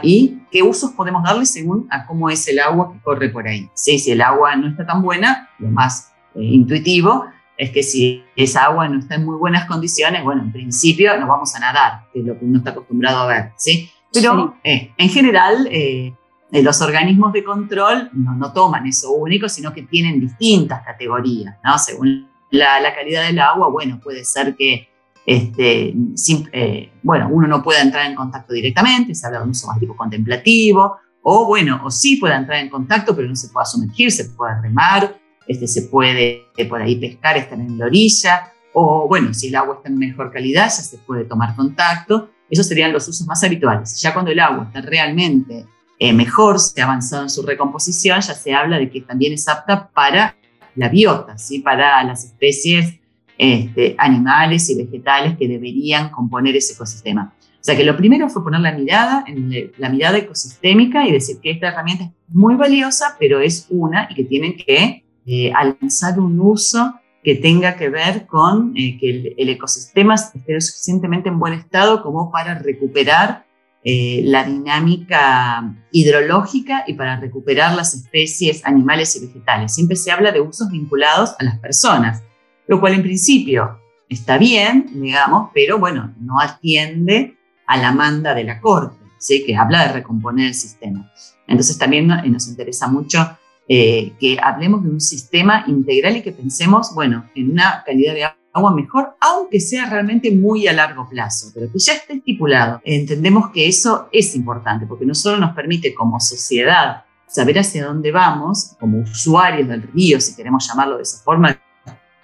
y 0.04 0.40
qué 0.52 0.64
usos 0.64 0.92
podemos 0.92 1.24
darle 1.24 1.46
según 1.46 1.88
a 1.90 2.06
cómo 2.06 2.30
es 2.30 2.48
el 2.48 2.60
agua 2.60 2.92
que 2.92 3.00
corre 3.02 3.30
por 3.30 3.48
ahí. 3.48 3.70
Sí, 3.74 4.00
si 4.00 4.12
el 4.12 4.22
agua 4.22 4.56
no 4.56 4.68
está 4.68 4.86
tan 4.86 5.02
buena, 5.02 5.50
lo 5.60 5.70
más 5.70 6.12
eh, 6.36 6.44
intuitivo 6.44 7.26
es 7.58 7.72
que 7.72 7.84
si 7.84 8.24
esa 8.36 8.66
agua 8.66 8.88
no 8.90 9.00
está 9.00 9.16
en 9.16 9.26
muy 9.26 9.38
buenas 9.38 9.66
condiciones, 9.66 10.24
bueno, 10.24 10.44
en 10.44 10.52
principio 10.52 11.18
no 11.18 11.28
vamos 11.28 11.56
a 11.56 11.60
nadar, 11.60 12.06
que 12.12 12.20
es 12.20 12.26
lo 12.26 12.38
que 12.38 12.46
uno 12.46 12.58
está 12.58 12.72
acostumbrado 12.72 13.20
a 13.20 13.28
ver, 13.28 13.52
¿sí? 13.58 13.90
Pero 14.12 14.56
eh, 14.64 14.92
en 14.98 15.10
general, 15.10 15.68
eh, 15.72 16.14
los 16.52 16.82
organismos 16.82 17.34
de 17.34 17.44
control 17.44 18.10
no, 18.14 18.54
toman 18.54 18.86
eso 18.88 19.12
único, 19.12 19.50
sino 19.50 19.74
que 19.74 19.84
tienen 19.84 20.20
distintas 20.20 20.86
categorías, 20.86 21.56
¿no? 21.64 21.78
Según 21.78 22.30
la, 22.58 22.94
calidad 22.96 23.28
del 23.28 23.40
agua, 23.40 23.70
bueno, 23.70 24.00
puede 24.02 24.26
ser 24.26 24.56
que 24.56 24.90
este, 25.26 25.94
bueno, 27.02 27.30
uno 27.32 27.48
no 27.48 27.64
pueda 27.64 27.82
entrar 27.82 28.06
en 28.06 28.16
contacto 28.16 28.54
directamente, 28.54 29.16
se 29.16 29.26
habla 29.26 29.40
de 29.40 29.46
un 29.46 29.52
uso 29.52 29.68
más 29.68 29.80
tipo 29.80 29.96
contemplativo, 29.96 30.98
o 31.24 31.46
bueno, 31.46 31.82
o 31.84 31.90
sí 31.90 32.18
pueda 32.18 32.38
entrar 32.38 32.60
en 32.60 32.70
contacto, 32.70 33.16
pero 33.16 33.28
no 33.28 33.36
se 33.36 33.50
pueda 33.50 33.66
sumergir, 33.66 34.12
se 34.12 34.26
puede 34.26 34.62
remar, 34.62 35.20
este, 35.48 35.68
se 35.68 35.84
puede 35.84 36.44
por 36.70 36.82
ahí 36.82 36.96
pescar, 36.96 37.38
estar 37.38 37.60
en 37.60 37.78
la 37.80 37.86
orilla, 37.86 38.52
o 38.74 39.08
bueno, 39.08 39.34
si 39.34 39.48
el 39.48 39.56
agua 39.56 39.76
está 39.78 39.90
en 39.90 39.98
mejor 39.98 40.32
calidad, 40.32 40.66
ya 40.66 40.70
se 40.70 40.98
puede 41.00 41.24
tomar 41.24 41.56
contacto. 41.56 42.30
esos 42.50 42.68
serían 42.68 42.92
los 42.92 43.08
usos 43.08 43.26
más 43.26 43.44
habituales. 43.44 44.00
Ya 44.02 44.14
cuando 44.14 44.32
el 44.32 44.40
agua 44.40 44.66
está 44.66 44.82
realmente 44.82 45.66
eh, 45.98 46.12
mejor, 46.14 46.60
se 46.60 46.82
ha 46.82 46.86
avanzado 46.86 47.24
en 47.24 47.30
su 47.30 47.42
recomposición, 47.44 48.20
ya 48.20 48.34
se 48.34 48.54
habla 48.54 48.78
de 48.78 48.90
que 48.90 49.02
también 49.02 49.34
es 49.34 49.48
apta 49.48 49.90
para 49.90 50.36
la 50.76 50.90
biota, 50.90 51.38
¿sí? 51.38 51.60
para 51.60 52.04
las 52.04 52.26
especies 52.26 53.00
este, 53.38 53.96
animales 53.98 54.70
y 54.70 54.76
vegetales 54.76 55.38
que 55.38 55.48
deberían 55.48 56.10
componer 56.10 56.56
ese 56.56 56.74
ecosistema. 56.74 57.34
O 57.40 57.64
sea 57.66 57.76
que 57.76 57.84
lo 57.84 57.98
primero 57.98 58.30
fue 58.30 58.44
poner 58.44 58.62
la 58.62 58.74
mirada 58.74 59.24
en 59.28 59.72
la 59.78 59.90
mirada 59.90 60.20
ecosistémica 60.20 61.08
y 61.08 61.12
decir 61.12 61.38
que 61.42 61.50
esta 61.50 61.70
herramienta 61.70 62.04
es 62.04 62.12
muy 62.30 62.56
valiosa, 62.56 63.16
pero 63.20 63.40
es 63.40 63.66
una 63.70 64.08
y 64.10 64.14
que 64.14 64.24
tienen 64.24 64.56
que 64.56 65.04
eh, 65.26 65.52
alcanzar 65.52 66.20
un 66.20 66.40
uso 66.40 66.94
que 67.24 67.34
tenga 67.34 67.76
que 67.76 67.90
ver 67.90 68.28
con 68.28 68.74
eh, 68.78 69.00
que 69.00 69.34
el, 69.36 69.50
ecosistema 69.50 70.14
esté 70.14 70.54
lo 70.54 70.62
suficientemente 70.62 71.28
en 71.28 71.40
buen 71.40 71.54
estado 71.54 72.04
como 72.04 72.32
para 72.32 72.54
recuperar 72.60 73.48
eh, 73.88 74.24
la 74.26 74.44
dinámica 74.44 75.76
hidrológica 75.92 76.84
y 76.88 76.96
para 76.96 77.20
recuperar 77.20 77.76
las 77.76 77.94
especies 77.94 78.66
animales 78.66 79.16
y 79.16 79.28
vegetales. 79.28 79.76
Siempre 79.76 79.96
se 79.96 80.10
habla 80.12 80.32
de 80.32 80.42
usos 80.42 80.72
vinculados 80.72 81.36
a 81.38 81.44
las 81.44 81.60
personas, 81.60 82.24
lo 82.66 82.80
cual 82.80 82.94
en 82.94 83.04
principio 83.04 83.80
está 84.10 84.40
bien, 84.40 84.90
digamos, 84.92 85.52
pero 85.54 85.78
bueno, 85.78 86.16
no 86.20 86.42
atiende 86.42 87.38
a 87.68 87.78
la 87.78 87.92
manda 87.92 88.34
de 88.34 88.44
la 88.44 88.60
Corte, 88.60 88.98
¿sí? 89.20 89.44
que 89.46 89.56
habla 89.56 89.86
de 89.86 89.94
recomponer 89.94 90.48
el 90.48 90.56
sistema. 90.56 91.12
Entonces 91.48 91.78
también 91.78 92.08
nos 92.08 92.48
interesa 92.48 92.88
mucho 92.88 93.38
eh, 93.68 94.14
que 94.20 94.40
hablemos 94.42 94.84
de 94.84 94.90
un 94.90 95.02
sistema 95.02 95.64
integral 95.68 96.18
y 96.18 96.24
que 96.24 96.32
pensemos, 96.32 96.92
bueno, 96.96 97.30
en 97.36 97.52
una 97.52 97.84
calidad 97.86 98.16
de 98.16 98.24
agua 98.24 98.38
mejor, 98.74 99.16
aunque 99.20 99.60
sea 99.60 99.90
realmente 99.90 100.32
muy 100.32 100.68
a 100.68 100.74
largo 100.74 101.08
plazo, 101.10 101.52
pero 101.54 101.72
que 101.72 101.80
ya 101.80 101.94
esté 101.94 102.14
estipulado. 102.14 102.82
Entendemos 102.84 103.52
que 103.52 103.68
eso 103.68 104.08
es 104.12 104.36
importante, 104.36 104.86
porque 104.86 105.06
no 105.06 105.14
solo 105.14 105.38
nos 105.38 105.54
permite 105.54 105.94
como 105.94 106.20
sociedad 106.20 107.04
saber 107.28 107.60
hacia 107.60 107.86
dónde 107.86 108.12
vamos, 108.12 108.76
como 108.80 109.00
usuarios 109.00 109.68
del 109.68 109.84
río, 109.84 110.22
si 110.22 110.36
queremos 110.36 110.68
llamarlo 110.68 110.98
de 110.98 111.04
esa 111.04 111.22
forma, 111.24 111.60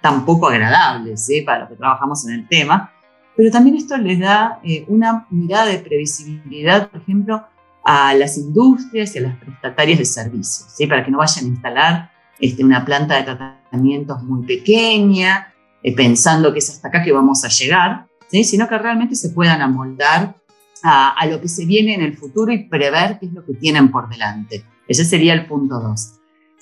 tan 0.00 0.24
poco 0.24 0.48
agradable 0.48 1.16
¿sí? 1.16 1.42
para 1.42 1.60
los 1.60 1.68
que 1.68 1.76
trabajamos 1.76 2.26
en 2.26 2.34
el 2.34 2.48
tema, 2.48 2.90
pero 3.36 3.50
también 3.50 3.76
esto 3.76 3.96
les 3.96 4.18
da 4.18 4.60
eh, 4.62 4.84
una 4.88 5.26
mirada 5.30 5.66
de 5.66 5.78
previsibilidad, 5.78 6.88
por 6.90 7.00
ejemplo, 7.00 7.44
a 7.84 8.14
las 8.14 8.38
industrias 8.38 9.14
y 9.14 9.18
a 9.18 9.22
las 9.22 9.36
prestatarias 9.36 9.98
de 9.98 10.04
servicios, 10.04 10.74
para 10.88 11.04
que 11.04 11.10
no 11.10 11.18
vayan 11.18 11.44
a 11.44 11.48
instalar 11.48 12.10
este, 12.38 12.64
una 12.64 12.84
planta 12.84 13.16
de 13.16 13.22
tratamientos 13.22 14.22
muy 14.22 14.46
pequeña, 14.46 15.51
eh, 15.82 15.94
pensando 15.94 16.52
que 16.52 16.60
es 16.60 16.70
hasta 16.70 16.88
acá 16.88 17.02
que 17.02 17.12
vamos 17.12 17.44
a 17.44 17.48
llegar, 17.48 18.06
¿sí? 18.30 18.44
sino 18.44 18.68
que 18.68 18.78
realmente 18.78 19.16
se 19.16 19.30
puedan 19.30 19.60
amoldar 19.60 20.36
a, 20.82 21.10
a, 21.10 21.26
lo 21.26 21.40
que 21.40 21.48
se 21.48 21.64
viene 21.64 21.94
en 21.94 22.02
el 22.02 22.16
futuro 22.16 22.52
y 22.52 22.64
prever 22.68 23.18
qué 23.18 23.26
es 23.26 23.32
lo 23.32 23.44
que 23.44 23.54
tienen 23.54 23.90
por 23.90 24.08
delante. 24.08 24.64
Ese 24.86 25.04
sería 25.04 25.32
el 25.34 25.46
punto 25.46 25.80
dos. 25.80 26.14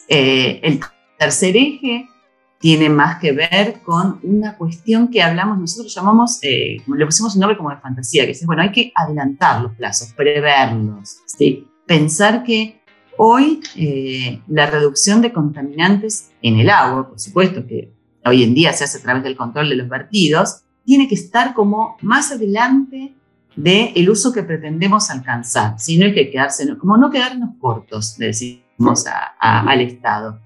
Eh, 0.08 0.60
el 0.62 0.80
tercer 1.18 1.56
eje 1.56 2.08
tiene 2.58 2.88
más 2.88 3.18
que 3.18 3.32
ver 3.32 3.80
con 3.82 4.20
una 4.22 4.56
cuestión 4.56 5.08
que 5.08 5.22
hablamos, 5.22 5.58
nosotros 5.58 5.94
llamamos, 5.94 6.38
eh, 6.42 6.78
le 6.86 7.06
pusimos 7.06 7.34
un 7.34 7.40
nombre 7.40 7.56
como 7.56 7.70
de 7.70 7.76
fantasía, 7.76 8.24
que 8.24 8.32
es, 8.32 8.44
bueno, 8.44 8.62
hay 8.62 8.72
que 8.72 8.92
adelantar 8.94 9.62
los 9.62 9.72
plazos, 9.76 10.12
preverlos, 10.12 11.18
¿sí? 11.26 11.66
pensar 11.86 12.42
que 12.42 12.82
hoy 13.16 13.60
la 14.46 14.66
reducción 14.66 15.22
de 15.22 15.32
contaminantes 15.32 16.30
en 16.42 16.58
el 16.58 16.70
agua, 16.70 17.08
por 17.08 17.18
supuesto 17.18 17.66
que 17.66 17.92
hoy 18.30 18.42
en 18.42 18.54
día 18.54 18.72
se 18.72 18.84
hace 18.84 18.98
a 18.98 19.02
través 19.02 19.22
del 19.22 19.36
control 19.36 19.68
de 19.68 19.76
los 19.76 19.88
vertidos, 19.88 20.62
tiene 20.84 21.08
que 21.08 21.14
estar 21.14 21.54
como 21.54 21.96
más 22.00 22.32
adelante 22.32 23.14
del 23.56 23.92
el 23.94 24.10
uso 24.10 24.32
que 24.32 24.42
pretendemos 24.42 25.10
alcanzar, 25.10 25.78
si 25.78 25.98
no 25.98 26.06
hay 26.06 26.14
que 26.14 26.30
quedarse, 26.30 26.76
como 26.78 26.96
no 26.96 27.10
quedarnos 27.10 27.50
cortos, 27.60 28.16
le 28.18 28.26
decimos 28.26 29.04
al 29.38 29.80
Estado. 29.80 30.40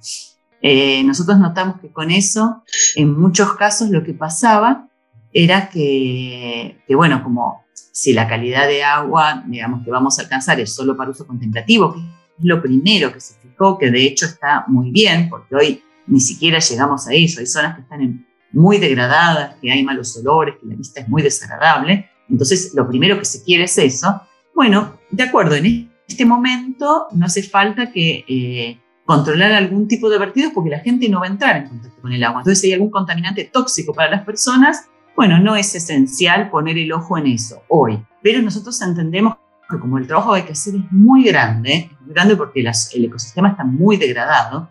Eh, 0.61 1.05
nosotros 1.05 1.39
notamos 1.39 1.81
que 1.81 1.93
con 1.93 2.11
eso, 2.11 2.63
en 2.97 3.19
muchos 3.19 3.53
casos 3.55 3.91
lo 3.91 4.03
que 4.03 4.15
pasaba 4.15 4.89
era 5.33 5.69
que, 5.69 6.79
bueno, 6.89 7.23
como 7.23 7.65
si 7.93 8.13
la 8.13 8.27
calidad 8.27 8.67
de 8.67 8.83
agua, 8.83 9.45
digamos, 9.47 9.85
que 9.85 9.91
vamos 9.91 10.19
a 10.19 10.23
alcanzar 10.23 10.59
es 10.61 10.75
solo 10.75 10.97
para 10.97 11.11
uso 11.11 11.27
contemplativo, 11.27 11.93
que 11.93 12.01
es 12.01 12.45
lo 12.45 12.63
primero 12.63 13.13
que 13.13 13.21
se 13.21 13.35
fijó, 13.35 13.77
que 13.77 13.91
de 13.91 14.05
hecho 14.05 14.27
está 14.27 14.65
muy 14.69 14.91
bien, 14.91 15.29
porque 15.29 15.55
hoy 15.55 15.84
ni 16.07 16.21
siquiera 16.21 16.59
llegamos 16.59 17.07
a 17.09 17.15
eso, 17.15 17.41
hay 17.41 17.47
zonas 17.47 17.77
que 17.77 17.83
están 17.83 18.27
muy 18.53 18.79
degradadas, 18.79 19.57
que 19.61 19.71
hay 19.71 19.83
malos 19.83 20.17
olores, 20.17 20.57
que 20.61 20.67
la 20.67 20.77
vista 20.77 21.01
es 21.01 21.09
muy 21.09 21.23
desagradable, 21.23 22.11
entonces 22.29 22.73
lo 22.75 22.89
primero 22.89 23.19
que 23.19 23.25
se 23.25 23.43
quiere 23.43 23.65
es 23.65 23.77
eso. 23.79 24.21
Bueno, 24.55 24.99
de 25.11 25.23
acuerdo, 25.23 25.57
en 25.57 25.91
este 26.07 26.25
momento 26.25 27.07
no 27.13 27.27
hace 27.27 27.43
falta 27.43 27.91
que... 27.91 28.25
Eh, 28.29 28.81
controlar 29.05 29.53
algún 29.53 29.87
tipo 29.87 30.09
de 30.09 30.19
vertidos 30.19 30.53
porque 30.55 30.71
la 30.71 30.81
gente 30.81 31.09
no 31.09 31.21
va 31.21 31.27
a 31.27 31.29
entrar 31.29 31.57
en 31.57 31.69
contacto 31.69 32.01
con 32.01 32.13
el 32.13 32.25
agua. 32.25 32.41
Entonces, 32.41 32.61
si 32.61 32.69
hay 32.69 32.75
algún 32.75 32.91
contaminante 32.91 33.45
tóxico 33.45 33.93
para 33.93 34.11
las 34.11 34.25
personas, 34.25 34.89
bueno, 35.17 35.39
no 35.39 35.55
es 35.57 35.75
esencial 35.75 36.51
poner 36.51 36.79
el 36.79 36.93
ojo 36.93 37.19
en 37.19 37.29
eso 37.29 37.63
hoy. 37.69 38.03
Pero 38.23 38.41
nosotros 38.43 38.81
entendemos 38.83 39.37
que 39.71 39.79
como 39.79 39.99
el 39.99 40.07
trabajo 40.07 40.33
que 40.33 40.41
hay 40.41 40.47
que 40.47 40.53
hacer 40.53 40.75
es 40.75 40.93
muy 40.93 41.25
grande, 41.25 41.91
muy 42.01 42.15
grande 42.15 42.37
porque 42.37 42.61
el 42.61 43.05
ecosistema 43.05 43.51
está 43.51 43.65
muy 43.65 43.97
degradado, 43.97 44.71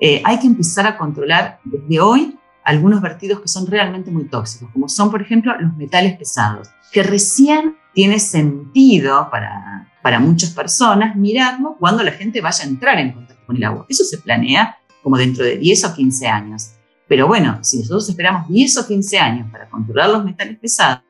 eh, 0.00 0.22
hay 0.24 0.38
que 0.38 0.46
empezar 0.46 0.86
a 0.86 0.96
controlar 0.96 1.60
desde 1.64 2.00
hoy 2.00 2.38
algunos 2.64 3.00
vertidos 3.00 3.40
que 3.40 3.48
son 3.48 3.66
realmente 3.66 4.10
muy 4.10 4.24
tóxicos, 4.24 4.70
como 4.72 4.88
son, 4.88 5.10
por 5.10 5.20
ejemplo, 5.22 5.54
los 5.60 5.76
metales 5.76 6.16
pesados, 6.16 6.68
que 6.92 7.02
recién 7.02 7.76
tiene 7.94 8.18
sentido 8.18 9.28
para, 9.30 9.92
para 10.02 10.18
muchas 10.18 10.50
personas 10.50 11.16
mirarlo 11.16 11.76
cuando 11.78 12.02
la 12.02 12.12
gente 12.12 12.40
vaya 12.40 12.64
a 12.64 12.68
entrar 12.68 12.98
en 12.98 13.12
contacto 13.12 13.52
el 13.52 13.64
agua. 13.64 13.86
Eso 13.88 14.04
se 14.04 14.18
planea 14.18 14.76
como 15.02 15.16
dentro 15.16 15.44
de 15.44 15.56
10 15.56 15.84
o 15.84 15.94
15 15.94 16.28
años. 16.28 16.70
Pero 17.08 17.26
bueno, 17.26 17.58
si 17.62 17.78
nosotros 17.78 18.08
esperamos 18.08 18.48
10 18.48 18.78
o 18.78 18.86
15 18.86 19.18
años 19.18 19.50
para 19.50 19.68
controlar 19.68 20.10
los 20.10 20.24
metales 20.24 20.58
pesados, 20.58 21.02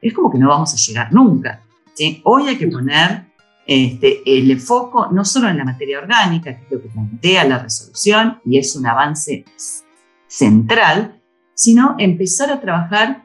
es 0.00 0.12
como 0.12 0.30
que 0.30 0.38
no 0.38 0.48
vamos 0.48 0.72
a 0.72 0.76
llegar 0.76 1.12
nunca. 1.12 1.62
Hoy 2.24 2.48
hay 2.48 2.56
que 2.56 2.68
poner 2.68 3.26
este, 3.66 4.22
el 4.26 4.60
foco 4.60 5.08
no 5.10 5.24
solo 5.24 5.48
en 5.48 5.58
la 5.58 5.64
materia 5.64 5.98
orgánica, 5.98 6.56
que 6.56 6.64
es 6.64 6.70
lo 6.70 6.82
que 6.82 6.88
plantea 6.88 7.44
la 7.44 7.58
resolución 7.58 8.40
y 8.44 8.58
es 8.58 8.76
un 8.76 8.86
avance 8.86 9.44
central, 10.26 11.20
sino 11.54 11.94
empezar 11.98 12.50
a 12.50 12.60
trabajar 12.60 13.24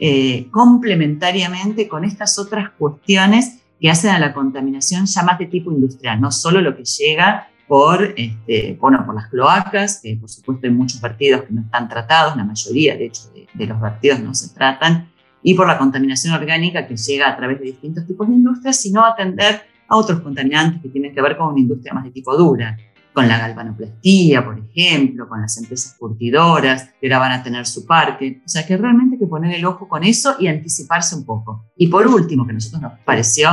eh, 0.00 0.48
complementariamente 0.50 1.88
con 1.88 2.04
estas 2.04 2.38
otras 2.38 2.70
cuestiones 2.78 3.58
que 3.80 3.90
hacen 3.90 4.10
a 4.10 4.18
la 4.18 4.32
contaminación 4.32 5.06
ya 5.06 5.22
más 5.22 5.38
de 5.38 5.46
tipo 5.46 5.70
industrial, 5.70 6.20
no 6.20 6.32
solo 6.32 6.60
lo 6.60 6.76
que 6.76 6.84
llega 6.84 7.48
por, 7.68 8.14
este, 8.16 8.76
bueno, 8.80 9.04
por 9.04 9.14
las 9.14 9.28
cloacas, 9.28 10.00
que 10.02 10.16
por 10.16 10.30
supuesto 10.30 10.66
hay 10.66 10.72
muchos 10.72 11.00
vertidos 11.00 11.42
que 11.42 11.52
no 11.52 11.60
están 11.60 11.88
tratados, 11.88 12.36
la 12.36 12.44
mayoría 12.44 12.96
de 12.96 13.06
hecho 13.06 13.22
de, 13.54 13.66
los 13.66 13.80
vertidos 13.80 14.20
no 14.20 14.34
se 14.34 14.54
tratan, 14.54 15.10
y 15.42 15.54
por 15.54 15.66
la 15.66 15.78
contaminación 15.78 16.34
orgánica 16.34 16.86
que 16.86 16.96
llega 16.96 17.28
a 17.28 17.36
través 17.36 17.58
de 17.58 17.66
distintos 17.66 18.06
tipos 18.06 18.26
de 18.26 18.34
industrias, 18.34 18.76
sino 18.80 19.04
atender 19.04 19.62
a 19.88 19.96
otros 19.96 20.20
contaminantes 20.20 20.82
que 20.82 20.88
tienen 20.88 21.14
que 21.14 21.22
ver 21.22 21.36
con 21.36 21.48
una 21.48 21.60
industria 21.60 21.94
más 21.94 22.04
de 22.04 22.10
tipo 22.10 22.36
dura, 22.36 22.76
con 23.12 23.26
la 23.26 23.38
galvanoplastía, 23.38 24.44
por 24.44 24.58
ejemplo, 24.58 25.28
con 25.28 25.40
las 25.40 25.56
empresas 25.58 25.96
curtidoras, 25.98 26.90
que 27.00 27.06
ahora 27.06 27.18
van 27.18 27.32
a 27.32 27.42
tener 27.42 27.66
su 27.66 27.86
parque. 27.86 28.42
O 28.44 28.48
sea 28.48 28.64
que 28.66 28.76
realmente 28.76 29.16
hay 29.16 29.20
que 29.20 29.26
poner 29.26 29.54
el 29.54 29.64
ojo 29.64 29.88
con 29.88 30.04
eso 30.04 30.36
y 30.38 30.46
anticiparse 30.46 31.16
un 31.16 31.24
poco. 31.24 31.64
Y 31.76 31.88
por 31.88 32.06
último, 32.06 32.44
que 32.44 32.52
a 32.52 32.54
nosotros 32.54 32.82
nos 32.82 32.92
pareció 33.00 33.48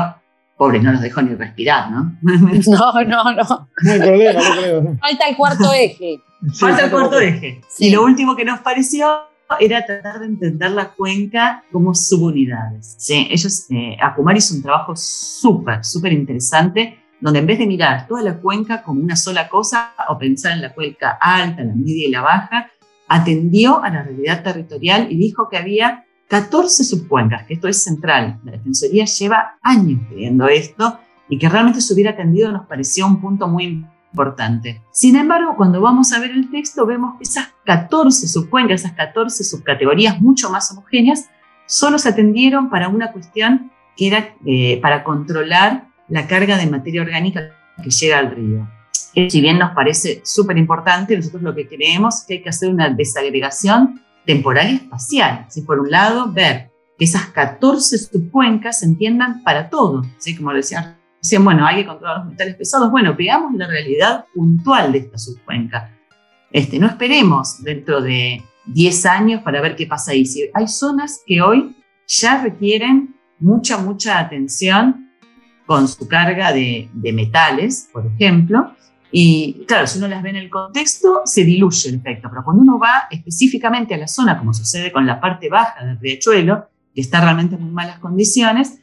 Pobre, 0.58 0.80
no 0.80 0.94
nos 0.94 1.02
dejó 1.02 1.22
ni 1.22 1.36
respirar, 1.36 1.92
¿no? 1.92 2.18
No, 2.22 3.04
no, 3.04 3.24
no. 3.34 3.70
No 3.82 3.92
hay 3.92 4.00
problema, 4.00 4.42
no 4.42 4.56
creo. 4.56 4.98
Falta 5.00 5.28
el 5.28 5.36
cuarto 5.36 5.74
eje. 5.74 6.22
Falta 6.54 6.86
el 6.86 6.92
cuarto 6.92 7.20
eje. 7.20 7.62
Y 7.80 7.90
lo 7.90 8.04
último 8.04 8.38
que 8.38 8.46
nos 8.46 8.60
pareció 8.60 9.08
era 9.60 9.86
tratar 9.86 10.20
de 10.20 10.26
entender 10.26 10.72
la 10.72 10.90
cuenca 10.94 11.64
como 11.72 11.94
subunidades. 11.94 12.96
¿sí? 12.98 13.28
Ellos, 13.30 13.66
eh, 13.70 13.98
Akumar 14.02 14.38
hizo 14.38 14.56
un 14.56 14.62
trabajo 14.62 14.96
súper, 14.96 15.84
súper 15.84 16.14
interesante, 16.14 17.00
donde 17.22 17.40
en 17.40 17.48
vez 17.48 17.60
de 17.60 17.68
mirar 17.68 18.08
toda 18.08 18.22
la 18.22 18.38
cuenca 18.38 18.84
como 18.84 19.02
una 19.02 19.16
sola 19.16 19.48
cosa 19.48 19.94
o 20.10 20.18
pensar 20.18 20.54
en 20.54 20.62
la 20.62 20.74
cuenca 20.74 21.18
alta, 21.22 21.64
la 21.64 21.74
media 21.74 22.08
y 22.08 22.12
la 22.12 22.22
baja, 22.22 22.72
atendió 23.08 23.84
a 23.84 23.90
la 23.90 24.04
realidad 24.04 24.44
territorial 24.44 25.08
y 25.12 25.18
dijo 25.18 25.48
que 25.50 25.58
había 25.58 26.06
14 26.28 26.84
subcuencas, 26.84 27.46
que 27.46 27.54
esto 27.54 27.68
es 27.68 27.84
central. 27.84 28.40
La 28.44 28.54
Defensoría 28.54 29.06
lleva 29.06 29.58
años 29.62 30.02
pidiendo 30.10 30.48
esto 30.48 31.00
y 31.30 31.38
que 31.38 31.50
realmente 31.50 31.82
se 31.82 31.94
hubiera 31.94 32.12
atendido 32.12 32.52
nos 32.52 32.68
pareció 32.68 33.06
un 33.06 33.22
punto 33.22 33.48
muy 33.48 33.66
importante. 33.66 33.95
Sin 34.92 35.16
embargo, 35.16 35.56
cuando 35.56 35.82
vamos 35.82 36.14
a 36.14 36.20
ver 36.20 36.32
el 36.32 36.50
texto, 36.50 36.86
vemos 36.86 37.18
que 37.18 37.24
esas 37.24 37.54
14 37.66 38.28
subcuencas, 38.28 38.82
esas 38.82 38.94
14 38.94 39.44
subcategorías 39.44 40.22
mucho 40.22 40.50
más 40.50 40.72
homogéneas, 40.72 41.30
solo 41.66 42.00
se 42.00 42.10
atendieron 42.10 42.70
para 42.70 42.88
una 42.88 43.12
cuestión 43.12 43.72
que 43.96 44.08
era 44.08 44.36
eh, 44.46 44.80
para 44.82 45.04
controlar 45.04 45.88
la 46.08 46.28
carga 46.28 46.58
de 46.58 46.68
materia 46.68 47.02
orgánica 47.02 47.52
que 47.84 47.90
llega 47.90 48.20
al 48.20 48.32
río. 48.32 48.68
Si 49.30 49.40
bien 49.40 49.60
nos 49.60 49.72
parece 49.72 50.22
súper 50.26 50.58
importante, 50.58 51.16
nosotros 51.16 51.42
lo 51.42 51.56
que 51.56 51.68
creemos 51.68 52.16
es 52.16 52.26
que 52.28 52.34
hay 52.36 52.42
que 52.42 52.50
hacer 52.50 52.70
una 52.70 52.90
desagregación 52.90 54.02
temporal 54.26 54.72
y 54.72 54.76
espacial. 54.76 55.46
Si 55.50 55.62
por 55.62 55.80
un 55.80 55.90
lado, 55.90 56.32
ver 56.32 56.72
que 56.98 57.06
esas 57.06 57.28
14 57.28 57.98
subcuencas 57.98 58.80
se 58.80 58.86
entiendan 58.86 59.44
para 59.44 59.70
todo, 59.70 60.04
¿sí? 60.18 60.36
Como 60.36 60.54
decían 60.54 60.98
decían, 61.26 61.44
bueno, 61.44 61.66
hay 61.66 61.78
que 61.78 61.86
controlar 61.86 62.20
los 62.20 62.28
metales 62.28 62.56
pesados. 62.56 62.92
Bueno, 62.92 63.16
veamos 63.16 63.54
la 63.56 63.68
realidad 63.68 64.26
puntual 64.34 64.92
de 64.92 65.00
esta 65.00 65.18
subcuenca. 65.18 65.92
Este, 66.52 66.80
no 66.80 66.88
esperemos 66.88 67.62
dentro 67.64 68.02
de 68.02 68.44
10 68.68 69.06
años 69.06 69.42
para 69.42 69.62
ver 69.62 69.76
qué 69.76 69.88
pasa 69.88 70.12
ahí. 70.12 70.26
hay 70.54 70.68
zonas 70.68 71.22
que 71.26 71.42
hoy 71.42 71.76
ya 72.08 72.42
requieren 72.42 73.16
mucha, 73.40 73.78
mucha 73.78 74.20
atención 74.20 75.12
con 75.66 75.88
su 75.88 76.08
carga 76.08 76.54
de, 76.54 76.90
de 76.94 77.12
metales, 77.12 77.90
por 77.92 78.06
ejemplo, 78.06 78.72
y 79.18 79.64
claro, 79.66 79.88
si 79.88 79.98
uno 79.98 80.10
las 80.10 80.22
ve 80.22 80.32
en 80.32 80.36
el 80.36 80.50
contexto, 80.50 81.22
se 81.24 81.46
diluye 81.46 81.88
el 81.90 81.96
efecto, 81.96 82.28
pero 82.30 82.44
cuando 82.44 82.64
uno 82.64 82.78
va 82.78 83.04
específicamente 83.10 83.94
a 83.94 83.98
la 83.98 84.10
zona, 84.10 84.38
como 84.38 84.54
sucede 84.54 84.92
con 84.92 85.06
la 85.06 85.22
parte 85.22 85.48
baja 85.48 85.86
del 85.86 85.98
riachuelo, 86.00 86.68
que 86.94 87.00
está 87.00 87.22
realmente 87.22 87.56
en 87.56 87.62
muy 87.62 87.72
malas 87.72 88.00
condiciones, 88.00 88.80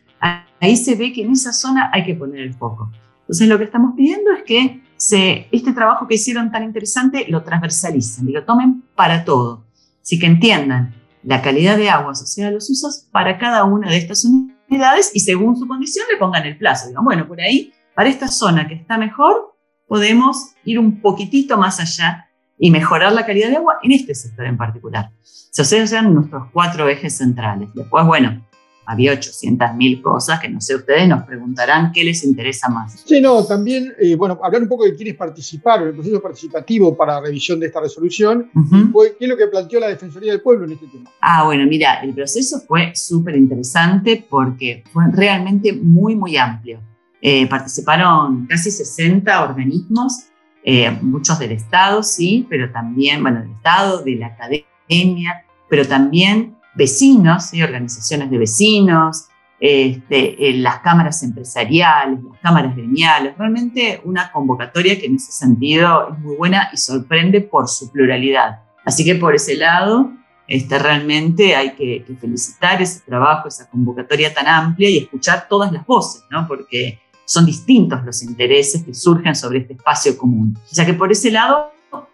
ahí 0.62 0.76
se 0.76 0.94
ve 0.94 1.12
que 1.12 1.22
en 1.22 1.32
esa 1.32 1.52
zona 1.52 1.90
hay 1.92 2.04
que 2.04 2.14
poner 2.14 2.40
el 2.40 2.54
foco. 2.54 2.90
Entonces 3.22 3.48
lo 3.48 3.58
que 3.58 3.64
estamos 3.64 3.94
pidiendo 3.96 4.30
es 4.32 4.44
que 4.44 4.80
se, 4.96 5.48
este 5.50 5.72
trabajo 5.72 6.06
que 6.06 6.14
hicieron 6.14 6.52
tan 6.52 6.62
interesante 6.62 7.26
lo 7.28 7.42
transversalicen 7.42 8.28
y 8.28 8.32
lo 8.32 8.44
tomen 8.44 8.84
para 8.94 9.24
todo. 9.24 9.64
Así 10.00 10.18
que 10.18 10.26
entiendan 10.26 10.94
la 11.24 11.42
calidad 11.42 11.76
de 11.76 11.90
agua 11.90 12.12
asociada 12.12 12.50
a 12.50 12.52
los 12.52 12.70
usos 12.70 13.08
para 13.10 13.38
cada 13.38 13.64
una 13.64 13.90
de 13.90 13.96
estas 13.96 14.24
unidades 14.24 15.10
y 15.14 15.20
según 15.20 15.56
su 15.56 15.66
condición 15.66 16.06
le 16.12 16.18
pongan 16.18 16.46
el 16.46 16.56
plazo. 16.56 16.88
Digan, 16.88 17.04
bueno, 17.04 17.26
por 17.26 17.40
ahí, 17.40 17.72
para 17.94 18.08
esta 18.08 18.28
zona 18.28 18.68
que 18.68 18.74
está 18.74 18.98
mejor, 18.98 19.56
podemos 19.88 20.52
ir 20.64 20.78
un 20.78 21.00
poquitito 21.00 21.58
más 21.58 21.80
allá 21.80 22.28
y 22.56 22.70
mejorar 22.70 23.12
la 23.12 23.26
calidad 23.26 23.48
de 23.48 23.56
agua 23.56 23.78
en 23.82 23.92
este 23.92 24.14
sector 24.14 24.46
en 24.46 24.56
particular. 24.56 25.10
O 25.10 25.64
sea, 25.64 25.64
sean 25.64 26.14
nuestros 26.14 26.48
cuatro 26.52 26.88
ejes 26.88 27.16
centrales. 27.16 27.68
Después, 27.74 28.06
bueno, 28.06 28.46
había 28.86 29.12
800.000 29.12 30.02
cosas 30.02 30.40
que 30.40 30.48
no 30.48 30.60
sé, 30.60 30.74
ustedes 30.74 31.08
nos 31.08 31.24
preguntarán 31.24 31.92
qué 31.92 32.04
les 32.04 32.24
interesa 32.24 32.68
más. 32.68 33.02
Sí, 33.04 33.20
no, 33.20 33.44
también, 33.44 33.92
eh, 33.98 34.16
bueno, 34.16 34.38
hablar 34.42 34.62
un 34.62 34.68
poco 34.68 34.84
de 34.84 34.94
quiénes 34.94 35.14
participaron, 35.14 35.88
el 35.88 35.94
proceso 35.94 36.20
participativo 36.20 36.96
para 36.96 37.14
la 37.14 37.20
revisión 37.20 37.60
de 37.60 37.66
esta 37.66 37.80
resolución, 37.80 38.50
qué 38.52 39.24
es 39.24 39.28
lo 39.28 39.36
que 39.36 39.46
planteó 39.46 39.80
la 39.80 39.88
Defensoría 39.88 40.32
del 40.32 40.40
Pueblo 40.40 40.64
en 40.64 40.72
este 40.72 40.86
tema. 40.88 41.10
Ah, 41.20 41.44
bueno, 41.44 41.64
mira, 41.66 42.00
el 42.02 42.14
proceso 42.14 42.60
fue 42.66 42.92
súper 42.94 43.36
interesante 43.36 44.24
porque 44.28 44.84
fue 44.92 45.04
realmente 45.12 45.72
muy, 45.72 46.16
muy 46.16 46.36
amplio. 46.36 46.80
Eh, 47.20 47.46
participaron 47.46 48.46
casi 48.46 48.70
60 48.70 49.44
organismos, 49.44 50.24
eh, 50.64 50.90
muchos 51.02 51.38
del 51.38 51.52
Estado, 51.52 52.02
sí, 52.02 52.46
pero 52.50 52.70
también, 52.72 53.22
bueno, 53.22 53.40
del 53.40 53.52
Estado, 53.52 54.02
de 54.02 54.16
la 54.16 54.26
academia, 54.26 55.44
pero 55.68 55.86
también 55.86 56.56
vecinos, 56.74 57.52
y 57.52 57.62
organizaciones 57.62 58.30
de 58.30 58.38
vecinos, 58.38 59.28
este, 59.60 60.48
eh, 60.48 60.54
las 60.54 60.80
cámaras 60.80 61.22
empresariales, 61.22 62.18
las 62.22 62.40
cámaras 62.40 62.74
gremiales, 62.74 63.38
realmente 63.38 64.00
una 64.04 64.32
convocatoria 64.32 64.98
que 64.98 65.06
en 65.06 65.16
ese 65.16 65.30
sentido 65.30 66.08
es 66.10 66.18
muy 66.18 66.36
buena 66.36 66.68
y 66.72 66.76
sorprende 66.76 67.40
por 67.42 67.68
su 67.68 67.92
pluralidad. 67.92 68.60
Así 68.84 69.04
que 69.04 69.14
por 69.14 69.34
ese 69.34 69.56
lado, 69.56 70.10
este, 70.48 70.78
realmente 70.78 71.54
hay 71.54 71.74
que, 71.74 72.04
felicitar 72.20 72.82
ese 72.82 73.00
trabajo, 73.00 73.48
esa 73.48 73.70
convocatoria 73.70 74.34
tan 74.34 74.48
amplia 74.48 74.90
y 74.90 74.98
escuchar 74.98 75.46
todas 75.48 75.70
las 75.70 75.86
voces, 75.86 76.24
¿no? 76.30 76.46
porque 76.48 76.98
son 77.24 77.46
distintos 77.46 78.04
los 78.04 78.22
intereses 78.22 78.82
que 78.82 78.92
surgen 78.92 79.34
sobre 79.34 79.60
este 79.60 79.74
espacio 79.74 80.18
común. 80.18 80.58
O 80.58 80.74
sea 80.74 80.84
que 80.84 80.94
por 80.94 81.12
ese 81.12 81.30
lado, 81.30 81.70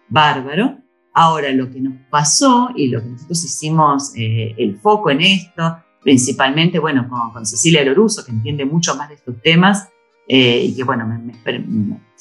bárbaro. 0.07 0.77
Ahora, 1.13 1.51
lo 1.51 1.71
que 1.71 1.81
nos 1.81 1.93
pasó 2.09 2.69
y 2.75 2.87
lo 2.87 3.01
que 3.01 3.09
nosotros 3.09 3.43
hicimos 3.43 4.11
eh, 4.15 4.53
el 4.57 4.79
foco 4.79 5.09
en 5.09 5.21
esto, 5.21 5.77
principalmente, 6.01 6.79
bueno, 6.79 7.09
con, 7.09 7.45
Cecilia 7.45 7.83
Loruso, 7.83 8.23
que 8.23 8.31
entiende 8.31 8.65
mucho 8.65 8.95
más 8.95 9.09
de 9.09 9.15
estos 9.15 9.41
temas 9.41 9.89
eh, 10.27 10.65
y 10.65 10.75
que, 10.75 10.83
bueno, 10.83 11.07
me, 11.07 11.33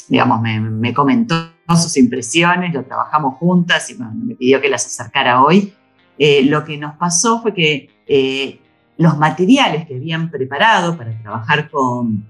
digamos, 0.08 0.40
me, 0.40 0.94
comentó 0.94 1.34
sus 1.76 1.96
impresiones, 1.98 2.72
lo 2.72 2.84
trabajamos 2.84 3.34
juntas 3.34 3.90
y 3.90 3.94
me 3.96 4.34
pidió 4.34 4.60
que 4.60 4.68
las 4.68 4.86
acercara 4.86 5.42
hoy. 5.42 5.74
Eh, 6.18 6.42
lo 6.44 6.64
que 6.64 6.76
nos 6.78 6.96
pasó 6.96 7.42
fue 7.42 7.54
que 7.54 8.60
los 8.96 9.18
materiales 9.18 9.86
que 9.86 9.96
habían 9.96 10.30
preparado 10.30 10.96
para 10.96 11.16
trabajar 11.22 11.70
con, 11.70 12.26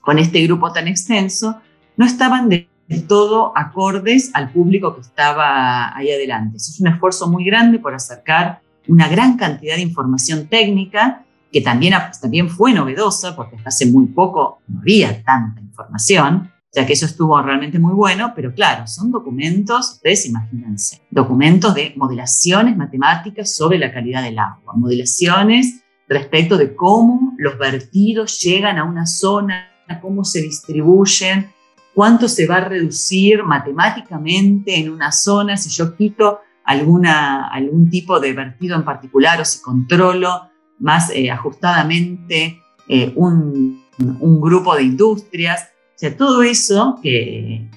con 0.00 0.18
este 0.18 0.42
grupo 0.44 0.72
tan 0.72 0.88
extenso 0.88 1.60
no 1.98 2.06
estaban 2.06 2.48
de 2.48 2.68
todo 3.06 3.52
acordes 3.56 4.30
al 4.34 4.50
público 4.50 4.94
que 4.94 5.02
estaba 5.02 5.96
ahí 5.96 6.10
adelante. 6.10 6.56
es 6.56 6.80
un 6.80 6.88
esfuerzo 6.88 7.28
muy 7.28 7.44
grande 7.44 7.78
por 7.78 7.94
acercar 7.94 8.60
una 8.88 9.08
gran 9.08 9.36
cantidad 9.36 9.76
de 9.76 9.82
información 9.82 10.48
técnica 10.48 11.24
que 11.52 11.60
también, 11.60 11.94
también 12.20 12.48
fue 12.48 12.72
novedosa 12.72 13.36
porque 13.36 13.56
hasta 13.56 13.68
hace 13.68 13.86
muy 13.86 14.06
poco 14.06 14.60
no 14.68 14.80
había 14.80 15.22
tanta 15.22 15.60
información, 15.60 16.50
ya 16.72 16.86
que 16.86 16.92
eso 16.92 17.06
estuvo 17.06 17.40
realmente 17.40 17.78
muy 17.78 17.94
bueno, 17.94 18.32
pero 18.34 18.52
claro, 18.52 18.86
son 18.86 19.10
documentos, 19.10 19.92
ustedes 19.92 20.26
imagínense, 20.26 21.00
documentos 21.10 21.74
de 21.74 21.94
modelaciones 21.96 22.76
matemáticas 22.76 23.54
sobre 23.54 23.78
la 23.78 23.92
calidad 23.92 24.22
del 24.22 24.38
agua, 24.38 24.74
modelaciones 24.74 25.82
respecto 26.08 26.56
de 26.56 26.74
cómo 26.74 27.34
los 27.38 27.58
vertidos 27.58 28.40
llegan 28.40 28.78
a 28.78 28.84
una 28.84 29.06
zona, 29.06 29.68
cómo 30.00 30.24
se 30.24 30.42
distribuyen, 30.42 31.50
cuánto 31.98 32.28
se 32.28 32.46
va 32.46 32.58
a 32.58 32.68
reducir 32.68 33.42
matemáticamente 33.42 34.78
en 34.78 34.88
una 34.88 35.10
zona 35.10 35.56
si 35.56 35.68
yo 35.70 35.96
quito 35.96 36.38
alguna, 36.62 37.48
algún 37.48 37.90
tipo 37.90 38.20
de 38.20 38.34
vertido 38.34 38.76
en 38.76 38.84
particular 38.84 39.40
o 39.40 39.44
si 39.44 39.60
controlo 39.60 40.42
más 40.78 41.10
eh, 41.10 41.28
ajustadamente 41.28 42.62
eh, 42.86 43.12
un, 43.16 43.82
un, 43.98 44.40
grupo 44.40 44.76
de 44.76 44.84
industrias. 44.84 45.70
O 45.96 45.98
sea, 45.98 46.16
todo 46.16 46.44
eso 46.44 47.00
que, 47.02 47.68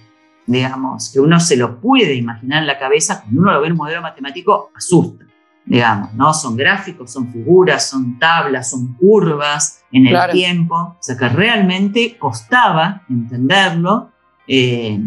digamos, 0.46 1.12
que 1.12 1.20
uno 1.20 1.40
se 1.40 1.58
lo 1.58 1.82
puede 1.82 2.14
imaginar 2.14 2.62
en 2.62 2.68
la 2.68 2.78
cabeza, 2.78 3.24
cuando 3.24 3.42
uno 3.42 3.54
lo 3.54 3.62
ve 3.62 3.66
en 3.66 3.74
un 3.74 3.80
modelo 3.80 4.04
matemático, 4.04 4.70
asusta 4.76 5.26
digamos, 5.66 6.14
¿no? 6.14 6.34
Son 6.34 6.56
gráficos, 6.56 7.12
son 7.12 7.32
figuras, 7.32 7.90
son 7.90 8.18
tablas, 8.20 8.70
son 8.70 8.94
curvas 8.96 9.84
en 9.92 10.08
el 10.08 10.32
tiempo, 10.32 10.76
o 10.76 10.98
sea 11.00 11.18
que 11.18 11.30
realmente 11.30 12.18
costaba 12.18 13.04
entenderlo, 13.10 14.12
eh, 14.48 15.00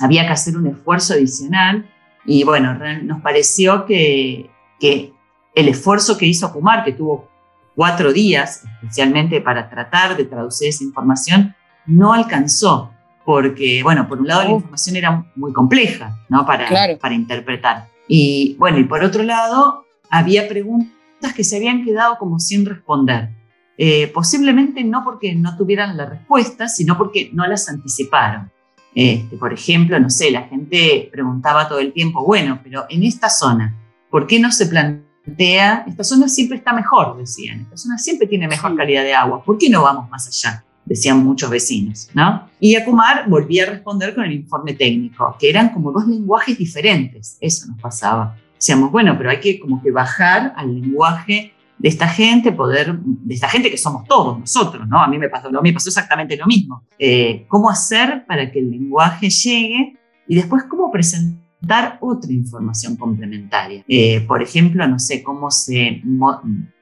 había 0.00 0.26
que 0.26 0.32
hacer 0.32 0.56
un 0.56 0.66
esfuerzo 0.66 1.14
adicional 1.14 1.88
y 2.24 2.44
bueno, 2.44 2.74
nos 3.02 3.20
pareció 3.20 3.84
que, 3.84 4.50
que 4.78 5.12
el 5.54 5.68
esfuerzo 5.68 6.16
que 6.16 6.26
hizo 6.26 6.52
Kumar, 6.52 6.84
que 6.84 6.92
tuvo 6.92 7.28
cuatro 7.74 8.12
días 8.12 8.64
especialmente 8.82 9.40
para 9.40 9.68
tratar 9.68 10.16
de 10.16 10.24
traducir 10.24 10.68
esa 10.68 10.84
información, 10.84 11.54
no 11.86 12.12
alcanzó, 12.12 12.90
porque, 13.24 13.82
bueno, 13.82 14.08
por 14.08 14.20
un 14.20 14.28
lado 14.28 14.42
la 14.42 14.50
oh. 14.50 14.56
información 14.56 14.96
era 14.96 15.24
muy 15.34 15.52
compleja, 15.52 16.18
¿no? 16.28 16.44
Para, 16.46 16.68
para 17.00 17.14
interpretar. 17.14 17.88
Y 18.08 18.56
bueno, 18.58 18.78
y 18.78 18.84
por 18.84 19.02
otro 19.02 19.22
lado, 19.22 19.84
había 20.10 20.48
preguntas 20.48 21.32
que 21.34 21.44
se 21.44 21.56
habían 21.56 21.84
quedado 21.84 22.18
como 22.18 22.38
sin 22.38 22.66
responder. 22.66 23.30
Eh, 23.78 24.08
posiblemente 24.08 24.84
no 24.84 25.02
porque 25.04 25.34
no 25.34 25.56
tuvieran 25.56 25.96
la 25.96 26.04
respuesta, 26.04 26.68
sino 26.68 26.98
porque 26.98 27.30
no 27.32 27.46
las 27.46 27.68
anticiparon. 27.68 28.50
Este, 28.94 29.36
por 29.36 29.52
ejemplo, 29.52 29.98
no 30.00 30.10
sé, 30.10 30.30
la 30.30 30.42
gente 30.42 31.08
preguntaba 31.12 31.68
todo 31.68 31.78
el 31.78 31.92
tiempo, 31.92 32.24
bueno, 32.24 32.60
pero 32.62 32.84
en 32.90 33.04
esta 33.04 33.30
zona, 33.30 33.74
¿por 34.10 34.26
qué 34.26 34.40
no 34.40 34.50
se 34.50 34.66
plantea? 34.66 35.84
Esta 35.86 36.02
zona 36.02 36.28
siempre 36.28 36.58
está 36.58 36.72
mejor, 36.72 37.16
decían, 37.16 37.60
esta 37.60 37.76
zona 37.76 37.98
siempre 37.98 38.26
tiene 38.26 38.48
mejor 38.48 38.76
calidad 38.76 39.04
de 39.04 39.14
agua, 39.14 39.44
¿por 39.44 39.58
qué 39.58 39.70
no 39.70 39.82
vamos 39.82 40.10
más 40.10 40.26
allá? 40.26 40.64
Decían 40.84 41.24
muchos 41.24 41.48
vecinos, 41.50 42.10
¿no? 42.14 42.48
Y 42.58 42.74
Akumar 42.74 43.28
volvía 43.28 43.62
a 43.62 43.70
responder 43.70 44.12
con 44.12 44.24
el 44.24 44.32
informe 44.32 44.74
técnico, 44.74 45.36
que 45.38 45.48
eran 45.48 45.68
como 45.68 45.92
dos 45.92 46.08
lenguajes 46.08 46.58
diferentes, 46.58 47.38
eso 47.40 47.68
nos 47.68 47.80
pasaba 47.80 48.36
decíamos, 48.60 48.92
bueno, 48.92 49.16
pero 49.16 49.30
hay 49.30 49.40
que 49.40 49.58
como 49.58 49.82
que 49.82 49.90
bajar 49.90 50.52
al 50.54 50.74
lenguaje 50.74 51.54
de 51.78 51.88
esta 51.88 52.06
gente, 52.06 52.52
poder, 52.52 52.94
de 53.00 53.34
esta 53.34 53.48
gente 53.48 53.70
que 53.70 53.78
somos 53.78 54.06
todos 54.06 54.38
nosotros, 54.38 54.86
¿no? 54.86 55.02
A 55.02 55.08
mí 55.08 55.16
me 55.16 55.30
pasó, 55.30 55.48
a 55.48 55.62
mí 55.62 55.72
pasó 55.72 55.88
exactamente 55.88 56.36
lo 56.36 56.46
mismo. 56.46 56.84
Eh, 56.98 57.46
¿Cómo 57.48 57.70
hacer 57.70 58.26
para 58.26 58.52
que 58.52 58.58
el 58.58 58.70
lenguaje 58.70 59.30
llegue? 59.30 59.96
Y 60.28 60.34
después, 60.34 60.64
¿cómo 60.64 60.92
presentar 60.92 61.96
otra 62.02 62.30
información 62.30 62.96
complementaria? 62.96 63.82
Eh, 63.88 64.20
por 64.28 64.42
ejemplo, 64.42 64.86
no 64.86 64.98
sé, 64.98 65.22
cómo 65.22 65.50
se, 65.50 66.02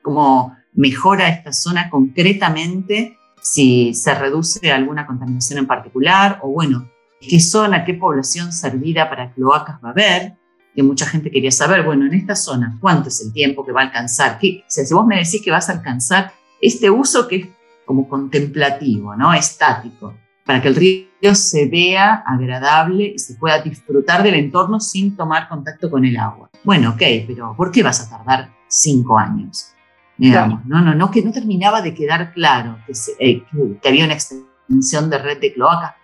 cómo 0.02 0.56
mejora 0.74 1.28
esta 1.28 1.52
zona 1.52 1.88
concretamente 1.90 3.16
si 3.40 3.94
se 3.94 4.16
reduce 4.16 4.72
alguna 4.72 5.06
contaminación 5.06 5.60
en 5.60 5.68
particular, 5.68 6.40
o 6.42 6.48
bueno, 6.48 6.90
qué 7.20 7.38
zona, 7.38 7.84
qué 7.84 7.94
población 7.94 8.52
servida 8.52 9.08
para 9.08 9.32
cloacas 9.32 9.76
va 9.76 9.90
a 9.90 9.92
haber, 9.92 10.37
que 10.78 10.84
mucha 10.84 11.06
gente 11.06 11.28
quería 11.28 11.50
saber, 11.50 11.82
bueno, 11.82 12.06
en 12.06 12.14
esta 12.14 12.36
zona, 12.36 12.78
¿cuánto 12.80 13.08
es 13.08 13.20
el 13.20 13.32
tiempo 13.32 13.66
que 13.66 13.72
va 13.72 13.80
a 13.80 13.84
alcanzar? 13.86 14.38
¿Qué? 14.38 14.60
O 14.60 14.70
sea, 14.70 14.84
si 14.84 14.94
vos 14.94 15.04
me 15.04 15.16
decís 15.16 15.42
que 15.42 15.50
vas 15.50 15.68
a 15.68 15.72
alcanzar 15.72 16.30
este 16.60 16.88
uso 16.88 17.26
que 17.26 17.34
es 17.34 17.48
como 17.84 18.08
contemplativo, 18.08 19.16
¿no? 19.16 19.34
Estático, 19.34 20.14
para 20.46 20.62
que 20.62 20.68
el 20.68 20.76
río 20.76 21.34
se 21.34 21.66
vea 21.66 22.22
agradable 22.24 23.12
y 23.16 23.18
se 23.18 23.34
pueda 23.34 23.60
disfrutar 23.60 24.22
del 24.22 24.34
entorno 24.34 24.78
sin 24.78 25.16
tomar 25.16 25.48
contacto 25.48 25.90
con 25.90 26.04
el 26.04 26.16
agua. 26.16 26.48
Bueno, 26.62 26.90
ok, 26.90 27.02
pero 27.26 27.56
¿por 27.56 27.72
qué 27.72 27.82
vas 27.82 28.00
a 28.00 28.16
tardar 28.16 28.48
cinco 28.68 29.18
años? 29.18 29.72
digamos, 30.16 30.64
no, 30.64 30.80
no, 30.80 30.94
no, 30.94 31.10
que 31.10 31.22
no 31.22 31.32
terminaba 31.32 31.82
de 31.82 31.92
quedar 31.92 32.32
claro 32.32 32.78
que, 32.86 32.92
eh, 33.18 33.42
que, 33.82 33.88
había 33.88 34.04
una 34.04 34.14
extensión 34.14 35.10
de 35.10 35.18
red 35.18 35.40
de 35.40 35.54
cloacas. 35.54 35.94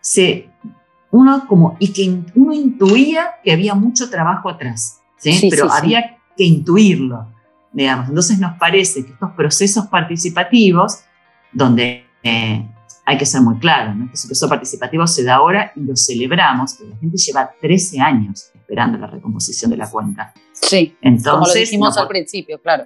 Se, 0.00 0.48
uno 1.12 1.46
como, 1.46 1.76
y 1.78 1.92
que 1.92 2.22
uno 2.34 2.52
intuía 2.52 3.36
que 3.44 3.52
había 3.52 3.74
mucho 3.74 4.10
trabajo 4.10 4.48
atrás, 4.48 5.00
¿sí? 5.18 5.48
pero 5.50 5.70
había 5.70 6.16
que 6.36 6.44
intuirlo, 6.44 7.28
digamos. 7.72 8.08
Entonces 8.08 8.38
nos 8.38 8.58
parece 8.58 9.04
que 9.04 9.12
estos 9.12 9.30
procesos 9.32 9.86
participativos, 9.86 11.00
donde 11.52 12.06
eh, 12.22 12.66
hay 13.04 13.18
que 13.18 13.26
ser 13.26 13.42
muy 13.42 13.58
claro, 13.58 13.94
¿no? 13.94 14.06
Este 14.06 14.26
proceso 14.26 14.48
participativo 14.48 15.06
se 15.06 15.22
da 15.22 15.34
ahora 15.34 15.72
y 15.76 15.80
lo 15.80 15.94
celebramos, 15.96 16.76
pero 16.78 16.90
la 16.90 16.96
gente 16.96 17.16
lleva 17.18 17.50
13 17.60 18.00
años 18.00 18.50
esperando 18.54 18.96
la 18.96 19.06
recomposición 19.06 19.70
de 19.70 19.76
la 19.76 19.90
cuenca. 19.90 20.32
Sí, 20.52 20.96
Entonces, 21.02 21.30
como 21.30 21.46
lo 21.46 21.54
dijimos 21.54 21.98
al 21.98 22.08
principio, 22.08 22.58
claro. 22.60 22.84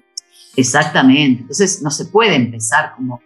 Exactamente. 0.57 1.43
Entonces 1.43 1.81
no 1.81 1.91
se 1.93 2.07
puede 2.07 2.35
empezar 2.35 2.95
como, 2.97 3.21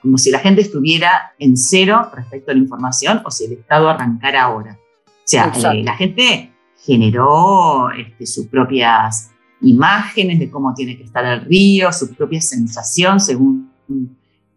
como, 0.00 0.18
si 0.18 0.30
la 0.30 0.38
gente 0.38 0.60
estuviera 0.60 1.32
en 1.38 1.56
cero 1.56 2.10
respecto 2.14 2.50
a 2.50 2.54
la 2.54 2.60
información 2.60 3.22
o 3.24 3.30
si 3.30 3.44
el 3.44 3.52
Estado 3.52 3.88
arrancara 3.88 4.42
ahora. 4.42 4.78
O 5.06 5.26
sea, 5.26 5.52
eh, 5.72 5.82
la 5.82 5.96
gente 5.96 6.52
generó 6.84 7.90
este, 7.90 8.26
sus 8.26 8.46
propias 8.46 9.30
imágenes 9.62 10.38
de 10.38 10.50
cómo 10.50 10.74
tiene 10.74 10.96
que 10.96 11.04
estar 11.04 11.24
el 11.24 11.42
río, 11.42 11.92
su 11.92 12.14
propia 12.14 12.40
sensación 12.40 13.20
según 13.20 13.70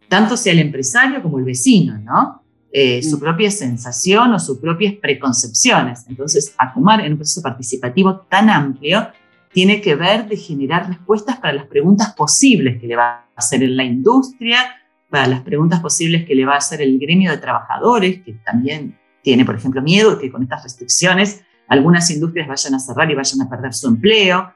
tanto 0.08 0.38
sea 0.38 0.54
el 0.54 0.60
empresario 0.60 1.22
como 1.22 1.40
el 1.40 1.46
vecino, 1.46 1.98
¿no? 2.00 2.42
Eh, 2.72 3.02
su 3.02 3.20
propia 3.20 3.50
sensación 3.50 4.34
o 4.34 4.40
sus 4.40 4.58
propias 4.60 4.94
preconcepciones. 4.96 6.06
Entonces, 6.08 6.54
Acumar 6.58 7.02
en 7.02 7.14
un 7.14 7.18
proceso 7.18 7.42
participativo 7.42 8.20
tan 8.30 8.50
amplio 8.50 9.08
tiene 9.54 9.82
que 9.82 9.96
ver 9.96 10.28
de 10.28 10.38
generar 10.38 10.88
respuestas 10.88 11.38
para 11.38 11.54
las 11.54 11.66
preguntas 11.66 12.14
posibles 12.14 12.80
que 12.80 12.88
le 12.88 12.96
va 12.96 13.10
a 13.10 13.26
hacer 13.36 13.62
la 13.70 13.84
industria, 13.84 14.60
para 15.10 15.28
las 15.28 15.42
preguntas 15.42 15.80
posibles 15.80 16.26
que 16.26 16.36
le 16.36 16.46
va 16.46 16.56
a 16.56 16.58
hacer 16.58 16.82
el 16.82 17.00
gremio 17.00 17.32
de 17.32 17.38
trabajadores, 17.38 18.22
que 18.24 18.34
también 18.46 18.98
tiene, 19.22 19.46
por 19.46 19.56
ejemplo, 19.56 19.82
miedo 19.82 20.16
de 20.16 20.22
que 20.22 20.32
con 20.32 20.44
estas 20.44 20.64
restricciones 20.64 21.42
algunas 21.68 22.10
industrias 22.12 22.48
vayan 22.48 22.76
a 22.76 22.80
cerrar 22.80 23.10
y 23.12 23.16
vayan 23.16 23.42
a 23.42 23.50
perder 23.50 23.74
su 23.74 23.88
empleo. 23.88 24.54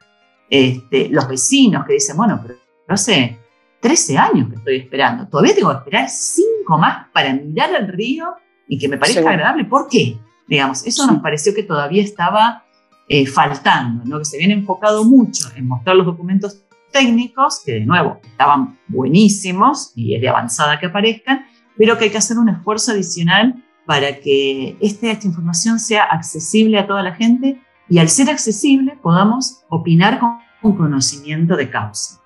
Este, 0.49 1.09
los 1.09 1.27
vecinos 1.27 1.85
que 1.85 1.93
dicen, 1.93 2.17
bueno, 2.17 2.39
pero 2.41 2.59
no 2.87 2.97
sé, 2.97 3.37
13 3.79 4.17
años 4.17 4.49
que 4.49 4.55
estoy 4.55 4.75
esperando, 4.77 5.27
todavía 5.27 5.55
tengo 5.55 5.71
que 5.71 5.77
esperar 5.77 6.09
5 6.09 6.77
más 6.77 7.07
para 7.13 7.33
mirar 7.33 7.73
al 7.75 7.87
río 7.87 8.35
y 8.67 8.77
que 8.77 8.87
me 8.87 8.97
parezca 8.97 9.29
agradable. 9.29 9.65
¿Por 9.65 9.87
qué? 9.87 10.17
Digamos, 10.47 10.85
eso 10.85 11.07
nos 11.07 11.21
pareció 11.21 11.53
que 11.53 11.63
todavía 11.63 12.03
estaba 12.03 12.65
eh, 13.07 13.25
faltando, 13.25 14.03
¿no? 14.05 14.19
que 14.19 14.25
se 14.25 14.37
habían 14.37 14.51
enfocado 14.51 15.03
mucho 15.03 15.49
en 15.55 15.67
mostrar 15.67 15.95
los 15.95 16.05
documentos 16.05 16.63
técnicos, 16.91 17.61
que 17.65 17.73
de 17.73 17.85
nuevo 17.85 18.19
estaban 18.23 18.79
buenísimos 18.87 19.91
y 19.95 20.15
es 20.15 20.21
de 20.21 20.29
avanzada 20.29 20.79
que 20.79 20.87
aparezcan, 20.87 21.45
pero 21.77 21.97
que 21.97 22.05
hay 22.05 22.09
que 22.11 22.17
hacer 22.17 22.37
un 22.37 22.49
esfuerzo 22.49 22.91
adicional 22.91 23.63
para 23.85 24.19
que 24.19 24.77
este, 24.81 25.11
esta 25.11 25.27
información 25.27 25.79
sea 25.79 26.03
accesible 26.03 26.77
a 26.77 26.87
toda 26.87 27.01
la 27.01 27.13
gente 27.13 27.61
y 27.89 27.99
al 27.99 28.09
ser 28.09 28.29
accesible 28.29 28.97
podamos 29.01 29.63
opinar 29.69 30.19
con 30.19 30.77
conocimiento 30.77 31.55
de 31.55 31.69
causa. 31.69 32.21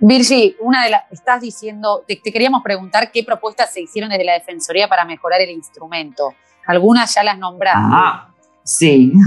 Virgi, 0.00 0.56
una 0.60 0.84
de 0.84 0.90
las, 0.90 1.02
estás 1.12 1.40
diciendo, 1.40 2.02
te, 2.06 2.16
te, 2.16 2.32
queríamos 2.32 2.62
preguntar 2.62 3.12
qué 3.12 3.22
propuestas 3.22 3.72
se 3.72 3.82
hicieron 3.82 4.10
desde 4.10 4.24
la 4.24 4.32
Defensoría 4.32 4.88
para 4.88 5.04
mejorar 5.04 5.40
el 5.40 5.50
instrumento. 5.50 6.34
Algunas 6.66 7.14
ya 7.14 7.22
las 7.22 7.38
nombraste. 7.38 7.80
Ah, 7.82 8.28
sí. 8.64 9.12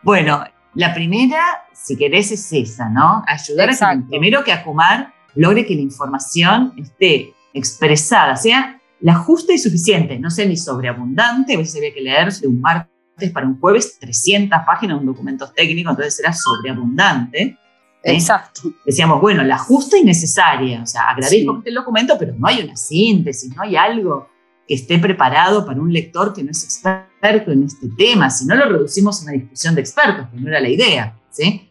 Bueno, 0.00 0.44
la 0.74 0.94
primera, 0.94 1.40
si 1.72 1.96
querés, 1.96 2.30
es 2.32 2.52
esa, 2.52 2.88
¿no? 2.88 3.22
Ayudar 3.26 3.70
a 3.70 3.96
que, 3.96 4.02
primero 4.08 4.44
que 4.44 4.52
Acumar 4.52 5.12
logre 5.34 5.66
que 5.66 5.74
la 5.74 5.80
información 5.82 6.74
esté 6.76 7.32
expresada, 7.54 8.36
sea 8.36 8.80
la 9.00 9.14
justa 9.14 9.52
y 9.52 9.58
suficiente, 9.58 10.18
no 10.18 10.30
sea 10.30 10.46
ni 10.46 10.56
sobreabundante, 10.56 11.54
a 11.54 11.58
veces 11.58 11.76
había 11.76 11.94
que 11.94 12.00
leer 12.00 12.32
de 12.32 12.48
un 12.48 12.60
martes 12.60 13.30
para 13.32 13.46
un 13.46 13.58
jueves 13.58 13.98
300 14.00 14.58
páginas 14.66 14.96
de 14.96 15.00
un 15.00 15.06
documento 15.06 15.50
técnico, 15.52 15.90
entonces 15.90 16.18
era 16.20 16.32
sobreabundante. 16.32 17.42
¿eh? 17.42 17.56
Exacto. 18.02 18.62
Decíamos, 18.84 19.20
bueno, 19.20 19.42
la 19.44 19.58
justa 19.58 19.96
y 19.96 20.04
necesaria, 20.04 20.82
o 20.82 20.86
sea, 20.86 21.10
agradezco 21.10 21.62
el 21.64 21.74
documento, 21.74 22.16
pero 22.18 22.34
no 22.36 22.46
hay 22.46 22.62
una 22.62 22.76
síntesis, 22.76 23.54
no 23.54 23.62
hay 23.62 23.76
algo 23.76 24.28
que 24.66 24.74
esté 24.74 24.98
preparado 24.98 25.64
para 25.64 25.80
un 25.80 25.92
lector 25.92 26.32
que 26.32 26.42
no 26.42 26.50
es 26.50 26.64
experto 26.64 27.07
en 27.22 27.64
este 27.64 27.88
tema, 27.96 28.30
si 28.30 28.46
no 28.46 28.54
lo 28.54 28.66
reducimos 28.66 29.20
a 29.20 29.24
una 29.24 29.32
discusión 29.32 29.74
de 29.74 29.80
expertos, 29.80 30.28
que 30.28 30.40
no 30.40 30.48
era 30.48 30.60
la 30.60 30.68
idea. 30.68 31.16
¿sí? 31.30 31.68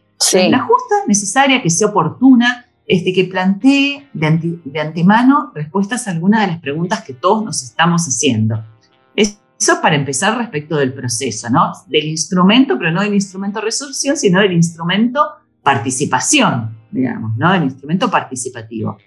La 0.50 0.60
justa, 0.60 0.94
necesaria, 1.06 1.62
que 1.62 1.70
sea 1.70 1.88
oportuna, 1.88 2.66
este, 2.86 3.12
que 3.12 3.24
plantee 3.24 4.08
de, 4.12 4.60
de 4.64 4.80
antemano 4.80 5.52
respuestas 5.54 6.08
a 6.08 6.10
algunas 6.10 6.42
de 6.42 6.46
las 6.48 6.60
preguntas 6.60 7.02
que 7.02 7.14
todos 7.14 7.44
nos 7.44 7.62
estamos 7.62 8.04
haciendo. 8.06 8.64
Eso 9.14 9.80
para 9.82 9.96
empezar 9.96 10.38
respecto 10.38 10.76
del 10.76 10.94
proceso, 10.94 11.50
¿no? 11.50 11.72
Del 11.88 12.04
instrumento, 12.04 12.78
pero 12.78 12.92
no 12.92 13.02
del 13.02 13.14
instrumento 13.14 13.60
resolución, 13.60 14.16
sino 14.16 14.40
del 14.40 14.52
instrumento 14.52 15.20
participación, 15.64 16.76
digamos, 16.92 17.36
¿no? 17.36 17.52
Del 17.52 17.64
instrumento 17.64 18.08
participativo. 18.08 18.98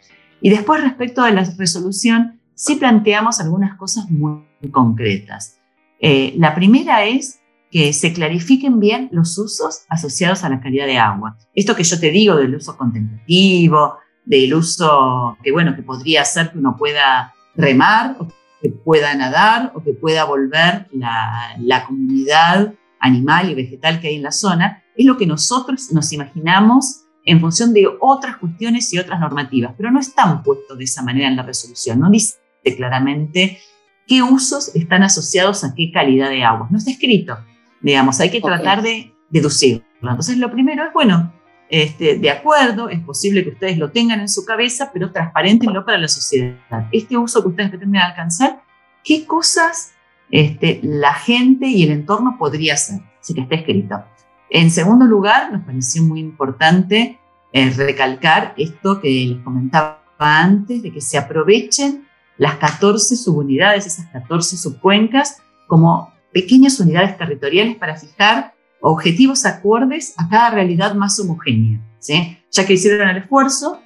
Y 0.41 0.49
después 0.49 0.83
respecto 0.83 1.23
de 1.23 1.31
la 1.31 1.45
resolución, 1.57 2.41
sí 2.53 2.75
planteamos 2.75 3.39
algunas 3.39 3.77
cosas 3.77 4.09
muy 4.09 4.43
concretas. 4.71 5.60
Eh, 6.01 6.33
la 6.37 6.55
primera 6.55 7.05
es 7.05 7.39
que 7.69 7.93
se 7.93 8.11
clarifiquen 8.11 8.79
bien 8.79 9.07
los 9.11 9.37
usos 9.37 9.85
asociados 9.87 10.43
a 10.43 10.49
la 10.49 10.59
calidad 10.59 10.87
de 10.87 10.97
agua. 10.97 11.37
Esto 11.55 11.75
que 11.75 11.83
yo 11.83 11.99
te 11.99 12.11
digo 12.11 12.35
del 12.35 12.55
uso 12.55 12.75
contemplativo, 12.75 13.97
del 14.25 14.53
uso 14.53 15.37
que, 15.41 15.51
bueno, 15.51 15.75
que 15.75 15.83
podría 15.83 16.23
hacer 16.23 16.51
que 16.51 16.57
uno 16.57 16.75
pueda 16.77 17.33
remar, 17.55 18.17
que 18.61 18.69
pueda 18.69 19.15
nadar, 19.15 19.71
o 19.73 19.81
que 19.81 19.93
pueda 19.93 20.25
volver 20.25 20.87
la, 20.91 21.55
la 21.59 21.85
comunidad 21.85 22.73
animal 22.99 23.49
y 23.49 23.55
vegetal 23.55 24.01
que 24.01 24.09
hay 24.09 24.15
en 24.15 24.23
la 24.23 24.31
zona, 24.31 24.83
es 24.95 25.05
lo 25.05 25.17
que 25.17 25.25
nosotros 25.25 25.91
nos 25.91 26.11
imaginamos 26.11 27.03
en 27.25 27.39
función 27.39 27.73
de 27.73 27.87
otras 27.99 28.37
cuestiones 28.37 28.91
y 28.93 28.99
otras 28.99 29.19
normativas, 29.19 29.73
pero 29.77 29.91
no 29.91 29.99
están 29.99 30.43
puestos 30.43 30.77
de 30.77 30.83
esa 30.83 31.03
manera 31.03 31.27
en 31.27 31.35
la 31.35 31.43
resolución. 31.43 31.99
No 31.99 32.09
dice 32.09 32.35
claramente 32.75 33.59
qué 34.07 34.21
usos 34.21 34.75
están 34.75 35.03
asociados 35.03 35.63
a 35.63 35.73
qué 35.75 35.91
calidad 35.91 36.29
de 36.29 36.43
agua. 36.43 36.67
No 36.69 36.77
está 36.77 36.91
escrito, 36.91 37.37
digamos, 37.81 38.19
hay 38.19 38.29
que 38.29 38.41
tratar 38.41 38.81
de 38.81 39.13
deducirlo. 39.29 39.83
Entonces, 40.01 40.37
lo 40.37 40.51
primero 40.51 40.85
es, 40.85 40.93
bueno, 40.93 41.31
este, 41.69 42.17
de 42.17 42.29
acuerdo, 42.29 42.89
es 42.89 42.99
posible 42.99 43.43
que 43.43 43.51
ustedes 43.51 43.77
lo 43.77 43.91
tengan 43.91 44.19
en 44.19 44.27
su 44.27 44.43
cabeza, 44.43 44.91
pero 44.91 45.11
transparentenlo 45.11 45.85
para 45.85 45.97
la 45.97 46.09
sociedad. 46.09 46.87
Este 46.91 47.17
uso 47.17 47.41
que 47.41 47.47
ustedes 47.47 47.69
pretenden 47.69 48.01
alcanzar, 48.01 48.61
¿qué 49.03 49.25
cosas 49.25 49.93
este, 50.29 50.81
la 50.83 51.13
gente 51.13 51.67
y 51.67 51.83
el 51.83 51.91
entorno 51.91 52.35
podría 52.37 52.73
hacer? 52.73 52.99
Así 53.21 53.33
que 53.33 53.41
está 53.41 53.55
escrito. 53.55 54.03
En 54.49 54.69
segundo 54.69 55.05
lugar, 55.05 55.53
nos 55.53 55.63
pareció 55.63 56.03
muy 56.03 56.19
importante 56.19 57.17
eh, 57.53 57.69
recalcar 57.69 58.53
esto 58.57 58.99
que 58.99 59.09
les 59.09 59.43
comentaba 59.43 60.03
antes, 60.17 60.83
de 60.83 60.91
que 60.91 60.99
se 60.99 61.17
aprovechen 61.17 62.05
las 62.41 62.55
14 62.55 63.17
subunidades, 63.17 63.85
esas 63.85 64.07
14 64.07 64.57
subcuencas, 64.57 65.43
como 65.67 66.11
pequeñas 66.33 66.79
unidades 66.79 67.15
territoriales 67.15 67.75
para 67.75 67.95
fijar 67.95 68.55
objetivos 68.79 69.45
acordes 69.45 70.15
a 70.17 70.27
cada 70.27 70.49
realidad 70.49 70.95
más 70.95 71.19
homogénea. 71.19 71.79
¿sí? 71.99 72.39
Ya 72.49 72.65
que 72.65 72.73
hicieron 72.73 73.07
el 73.09 73.17
esfuerzo, 73.17 73.79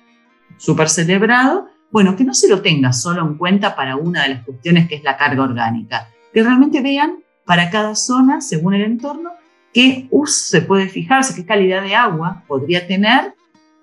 súper 0.55 0.87
celebrado, 0.87 1.67
bueno, 1.91 2.15
que 2.15 2.23
no 2.23 2.33
se 2.33 2.47
lo 2.47 2.61
tenga 2.61 2.93
solo 2.93 3.23
en 3.23 3.35
cuenta 3.35 3.75
para 3.75 3.97
una 3.97 4.23
de 4.23 4.35
las 4.35 4.45
cuestiones 4.45 4.87
que 4.87 4.95
es 4.95 5.03
la 5.03 5.17
carga 5.17 5.43
orgánica, 5.43 6.07
que 6.33 6.41
realmente 6.41 6.81
vean 6.81 7.25
para 7.45 7.69
cada 7.69 7.93
zona, 7.93 8.39
según 8.39 8.73
el 8.73 8.83
entorno, 8.83 9.31
qué 9.73 10.07
uso 10.11 10.33
se 10.33 10.61
puede 10.61 10.87
fijarse, 10.87 11.35
qué 11.35 11.45
calidad 11.45 11.81
de 11.81 11.93
agua 11.93 12.45
podría 12.47 12.87
tener 12.87 13.35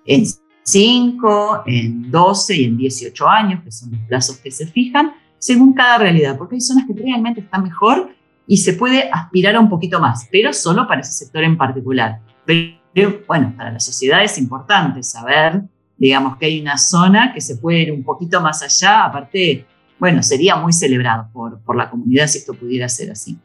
en 0.07 0.25
5, 0.63 1.63
en 1.65 2.09
12 2.09 2.55
y 2.55 2.63
en 2.65 2.77
18 2.77 3.27
años, 3.27 3.63
que 3.63 3.71
son 3.71 3.91
los 3.91 3.99
plazos 4.01 4.37
que 4.37 4.51
se 4.51 4.65
fijan, 4.67 5.13
según 5.37 5.73
cada 5.73 5.97
realidad, 5.97 6.37
porque 6.37 6.55
hay 6.55 6.61
zonas 6.61 6.85
que 6.87 6.93
realmente 6.93 7.41
están 7.41 7.63
mejor 7.63 8.15
y 8.47 8.57
se 8.57 8.73
puede 8.73 9.09
aspirar 9.11 9.55
a 9.55 9.59
un 9.59 9.69
poquito 9.69 9.99
más, 9.99 10.27
pero 10.31 10.53
solo 10.53 10.87
para 10.87 11.01
ese 11.01 11.11
sector 11.11 11.43
en 11.43 11.57
particular. 11.57 12.19
Pero 12.45 13.23
bueno, 13.27 13.53
para 13.57 13.71
la 13.71 13.79
sociedad 13.79 14.23
es 14.23 14.37
importante 14.37 15.03
saber, 15.03 15.63
digamos, 15.97 16.37
que 16.37 16.45
hay 16.45 16.61
una 16.61 16.77
zona 16.77 17.33
que 17.33 17.41
se 17.41 17.57
puede 17.57 17.79
ir 17.83 17.91
un 17.91 18.03
poquito 18.03 18.39
más 18.41 18.61
allá, 18.61 19.05
aparte, 19.05 19.65
bueno, 19.99 20.23
sería 20.23 20.55
muy 20.55 20.73
celebrado 20.73 21.29
por, 21.33 21.59
por 21.61 21.75
la 21.75 21.89
comunidad 21.89 22.27
si 22.27 22.37
esto 22.37 22.53
pudiera 22.53 22.87
ser 22.89 23.11
así. 23.11 23.37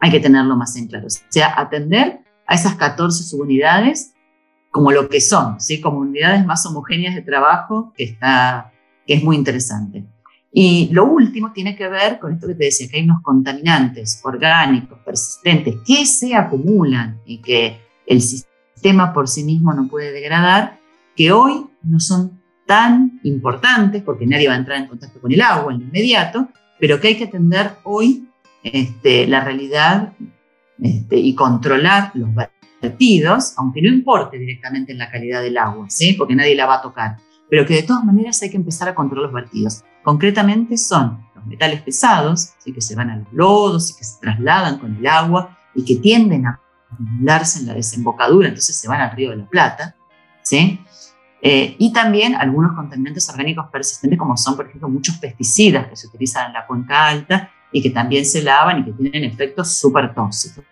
Hay 0.00 0.10
que 0.10 0.20
tenerlo 0.20 0.56
más 0.56 0.76
en 0.76 0.86
claro. 0.86 1.06
O 1.06 1.10
sea, 1.10 1.54
atender 1.56 2.20
a 2.46 2.54
esas 2.54 2.74
14 2.76 3.24
subunidades 3.24 4.14
como 4.70 4.92
lo 4.92 5.08
que 5.08 5.20
son, 5.20 5.60
¿sí? 5.60 5.80
como 5.80 6.04
más 6.46 6.66
homogéneas 6.66 7.14
de 7.14 7.22
trabajo, 7.22 7.92
que, 7.96 8.04
está, 8.04 8.72
que 9.06 9.14
es 9.14 9.24
muy 9.24 9.36
interesante. 9.36 10.04
Y 10.52 10.88
lo 10.92 11.04
último 11.04 11.52
tiene 11.52 11.76
que 11.76 11.88
ver 11.88 12.18
con 12.18 12.32
esto 12.32 12.46
que 12.46 12.54
te 12.54 12.64
decía, 12.64 12.88
que 12.88 12.98
hay 12.98 13.04
unos 13.04 13.22
contaminantes 13.22 14.20
orgánicos, 14.24 14.98
persistentes, 15.04 15.76
que 15.86 16.06
se 16.06 16.34
acumulan 16.34 17.20
y 17.26 17.38
que 17.38 17.80
el 18.06 18.22
sistema 18.22 19.12
por 19.12 19.28
sí 19.28 19.44
mismo 19.44 19.74
no 19.74 19.88
puede 19.88 20.12
degradar, 20.12 20.78
que 21.16 21.32
hoy 21.32 21.66
no 21.82 22.00
son 22.00 22.40
tan 22.66 23.20
importantes 23.24 24.02
porque 24.02 24.26
nadie 24.26 24.48
va 24.48 24.54
a 24.54 24.58
entrar 24.58 24.78
en 24.78 24.88
contacto 24.88 25.20
con 25.20 25.32
el 25.32 25.40
agua 25.40 25.72
en 25.72 25.82
inmediato, 25.82 26.48
pero 26.78 27.00
que 27.00 27.08
hay 27.08 27.16
que 27.16 27.24
atender 27.24 27.72
hoy 27.84 28.28
este, 28.62 29.26
la 29.26 29.40
realidad 29.42 30.12
este, 30.80 31.16
y 31.16 31.34
controlar 31.34 32.10
los 32.14 32.34
vertidos, 32.80 33.54
aunque 33.56 33.82
no 33.82 33.88
importe 33.88 34.38
directamente 34.38 34.92
en 34.92 34.98
la 34.98 35.10
calidad 35.10 35.42
del 35.42 35.58
agua, 35.58 35.86
¿sí? 35.88 36.14
porque 36.14 36.34
nadie 36.34 36.54
la 36.54 36.66
va 36.66 36.76
a 36.76 36.82
tocar, 36.82 37.16
pero 37.50 37.66
que 37.66 37.74
de 37.74 37.82
todas 37.82 38.04
maneras 38.04 38.40
hay 38.42 38.50
que 38.50 38.56
empezar 38.56 38.88
a 38.88 38.94
controlar 38.94 39.24
los 39.26 39.34
vertidos. 39.34 39.82
Concretamente 40.02 40.76
son 40.76 41.24
los 41.34 41.46
metales 41.46 41.82
pesados, 41.82 42.50
¿sí? 42.58 42.72
que 42.72 42.80
se 42.80 42.94
van 42.94 43.10
a 43.10 43.16
los 43.16 43.32
lodos 43.32 43.90
y 43.90 43.96
que 43.96 44.04
se 44.04 44.20
trasladan 44.20 44.78
con 44.78 44.96
el 44.96 45.06
agua 45.06 45.58
y 45.74 45.84
que 45.84 45.96
tienden 45.96 46.46
a 46.46 46.60
acumularse 46.90 47.60
en 47.60 47.66
la 47.66 47.74
desembocadura, 47.74 48.48
entonces 48.48 48.76
se 48.76 48.88
van 48.88 49.00
al 49.00 49.14
río 49.14 49.30
de 49.30 49.36
la 49.36 49.46
Plata, 49.46 49.94
¿sí? 50.42 50.80
Eh, 51.40 51.76
y 51.78 51.92
también 51.92 52.34
algunos 52.34 52.74
contaminantes 52.74 53.28
orgánicos 53.30 53.66
persistentes, 53.70 54.18
como 54.18 54.36
son, 54.36 54.56
por 54.56 54.66
ejemplo, 54.66 54.88
muchos 54.88 55.18
pesticidas 55.18 55.86
que 55.86 55.96
se 55.96 56.08
utilizan 56.08 56.48
en 56.48 56.52
la 56.54 56.66
cuenca 56.66 57.06
alta 57.06 57.50
y 57.70 57.82
que 57.82 57.90
también 57.90 58.24
se 58.24 58.42
lavan 58.42 58.80
y 58.80 58.84
que 58.86 58.92
tienen 58.92 59.24
efectos 59.24 59.76
súper 59.76 60.14
tóxicos. 60.14 60.64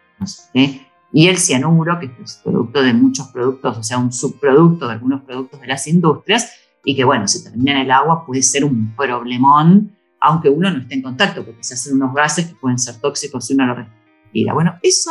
Y 1.17 1.29
el 1.29 1.39
cianuro, 1.39 1.99
que 1.99 2.11
es 2.23 2.43
producto 2.45 2.83
de 2.83 2.93
muchos 2.93 3.29
productos, 3.29 3.79
o 3.79 3.83
sea, 3.83 3.97
un 3.97 4.13
subproducto 4.13 4.87
de 4.87 4.93
algunos 4.93 5.23
productos 5.23 5.59
de 5.63 5.67
las 5.67 5.87
industrias, 5.87 6.53
y 6.85 6.95
que, 6.95 7.05
bueno, 7.05 7.27
si 7.27 7.43
termina 7.43 7.73
en 7.73 7.79
el 7.79 7.91
agua 7.91 8.27
puede 8.27 8.43
ser 8.43 8.67
un 8.67 8.95
problemón, 8.95 9.97
aunque 10.21 10.51
uno 10.51 10.71
no 10.71 10.81
esté 10.81 10.93
en 10.97 11.01
contacto, 11.01 11.43
porque 11.43 11.65
se 11.65 11.73
hacen 11.73 11.95
unos 11.95 12.15
gases 12.15 12.49
que 12.49 12.55
pueden 12.57 12.79
ser 12.79 12.97
tóxicos 13.01 13.47
si 13.47 13.55
uno 13.55 13.65
lo 13.65 13.77
respira. 13.77 14.53
Bueno, 14.53 14.75
eso, 14.83 15.11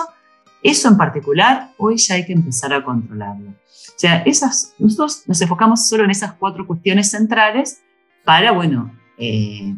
eso 0.62 0.89
en 0.89 0.98
particular, 0.98 1.72
hoy 1.80 1.98
ya 1.98 2.13
hay 2.13 2.26
que 2.28 2.34
empezar 2.34 2.72
a 2.72 2.84
controlarlo. 2.84 3.50
O 3.50 3.98
sea, 3.98 4.18
esas, 4.28 4.76
nosotros 4.78 5.24
nos 5.26 5.41
enfocamos 5.41 5.88
solo 5.88 6.04
en 6.04 6.12
esas 6.12 6.34
cuatro 6.34 6.68
cuestiones 6.68 7.10
centrales 7.10 7.82
para, 8.24 8.52
bueno, 8.52 8.96
eh, 9.18 9.76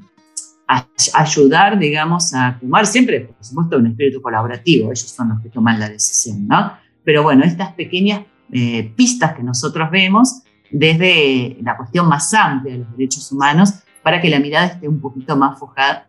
ayudar, 1.13 1.79
digamos, 1.79 2.33
a 2.33 2.57
Kumar, 2.59 2.85
siempre, 2.85 3.21
por 3.21 3.43
supuesto, 3.43 3.77
un 3.77 3.87
espíritu 3.87 4.21
colaborativo, 4.21 4.91
ellos 4.91 5.09
son 5.09 5.29
los 5.29 5.41
que 5.41 5.49
toman 5.49 5.79
la 5.79 5.89
decisión, 5.89 6.47
¿no? 6.47 6.73
Pero 7.03 7.23
bueno, 7.23 7.45
estas 7.45 7.73
pequeñas 7.73 8.25
eh, 8.51 8.91
pistas 8.95 9.33
que 9.33 9.43
nosotros 9.43 9.89
vemos 9.89 10.41
desde 10.69 11.57
la 11.61 11.77
cuestión 11.77 12.09
más 12.09 12.33
amplia 12.33 12.73
de 12.73 12.79
los 12.79 12.91
derechos 12.91 13.31
humanos 13.31 13.75
para 14.03 14.21
que 14.21 14.29
la 14.29 14.39
mirada 14.39 14.67
esté 14.67 14.87
un 14.87 14.99
poquito 14.99 15.37
más 15.37 15.57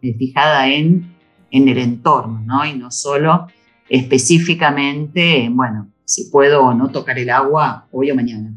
eh, 0.03 0.15
fijada 0.19 0.69
en, 0.69 1.15
en 1.51 1.69
el 1.69 1.79
entorno, 1.79 2.43
¿no? 2.45 2.65
Y 2.65 2.75
no 2.75 2.91
solo 2.91 3.47
específicamente, 3.89 5.49
bueno, 5.51 5.89
si 6.05 6.25
puedo 6.31 6.65
o 6.65 6.75
no 6.75 6.91
tocar 6.91 7.19
el 7.19 7.31
agua 7.31 7.87
hoy 7.93 8.11
o 8.11 8.15
mañana. 8.15 8.53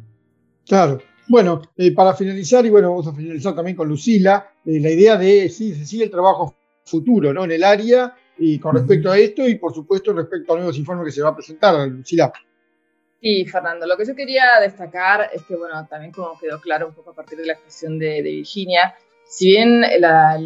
Claro. 0.65 0.99
Bueno, 1.31 1.61
eh, 1.77 1.93
para 1.93 2.13
finalizar, 2.13 2.65
y 2.65 2.69
bueno, 2.69 2.89
vamos 2.89 3.07
a 3.07 3.13
finalizar 3.13 3.55
también 3.55 3.77
con 3.77 3.87
Lucila, 3.87 4.51
eh, 4.65 4.81
la 4.81 4.89
idea 4.89 5.15
de 5.15 5.47
sí, 5.47 5.73
se 5.73 5.85
sigue 5.85 6.03
el 6.03 6.11
trabajo 6.11 6.57
futuro 6.83 7.31
¿no? 7.33 7.45
en 7.45 7.53
el 7.53 7.63
área 7.63 8.13
y 8.37 8.59
con 8.59 8.75
respecto 8.75 9.09
a 9.09 9.17
esto 9.17 9.47
y 9.47 9.55
por 9.55 9.73
supuesto 9.73 10.11
respecto 10.11 10.51
a 10.51 10.57
nuevos 10.57 10.77
informes 10.77 11.05
que 11.05 11.11
se 11.13 11.21
va 11.21 11.29
a 11.29 11.35
presentar, 11.35 11.87
Lucila. 11.87 12.33
Sí, 13.21 13.45
Fernando, 13.45 13.87
lo 13.87 13.95
que 13.95 14.05
yo 14.05 14.13
quería 14.13 14.59
destacar 14.59 15.29
es 15.31 15.43
que, 15.43 15.55
bueno, 15.55 15.87
también 15.89 16.11
como 16.11 16.37
quedó 16.37 16.59
claro 16.59 16.89
un 16.89 16.93
poco 16.95 17.11
a 17.11 17.15
partir 17.15 17.37
de 17.37 17.45
la 17.45 17.53
expresión 17.53 17.97
de, 17.97 18.21
Virginia, 18.21 18.93
si 19.23 19.51
bien 19.51 19.85
la, 19.99 20.37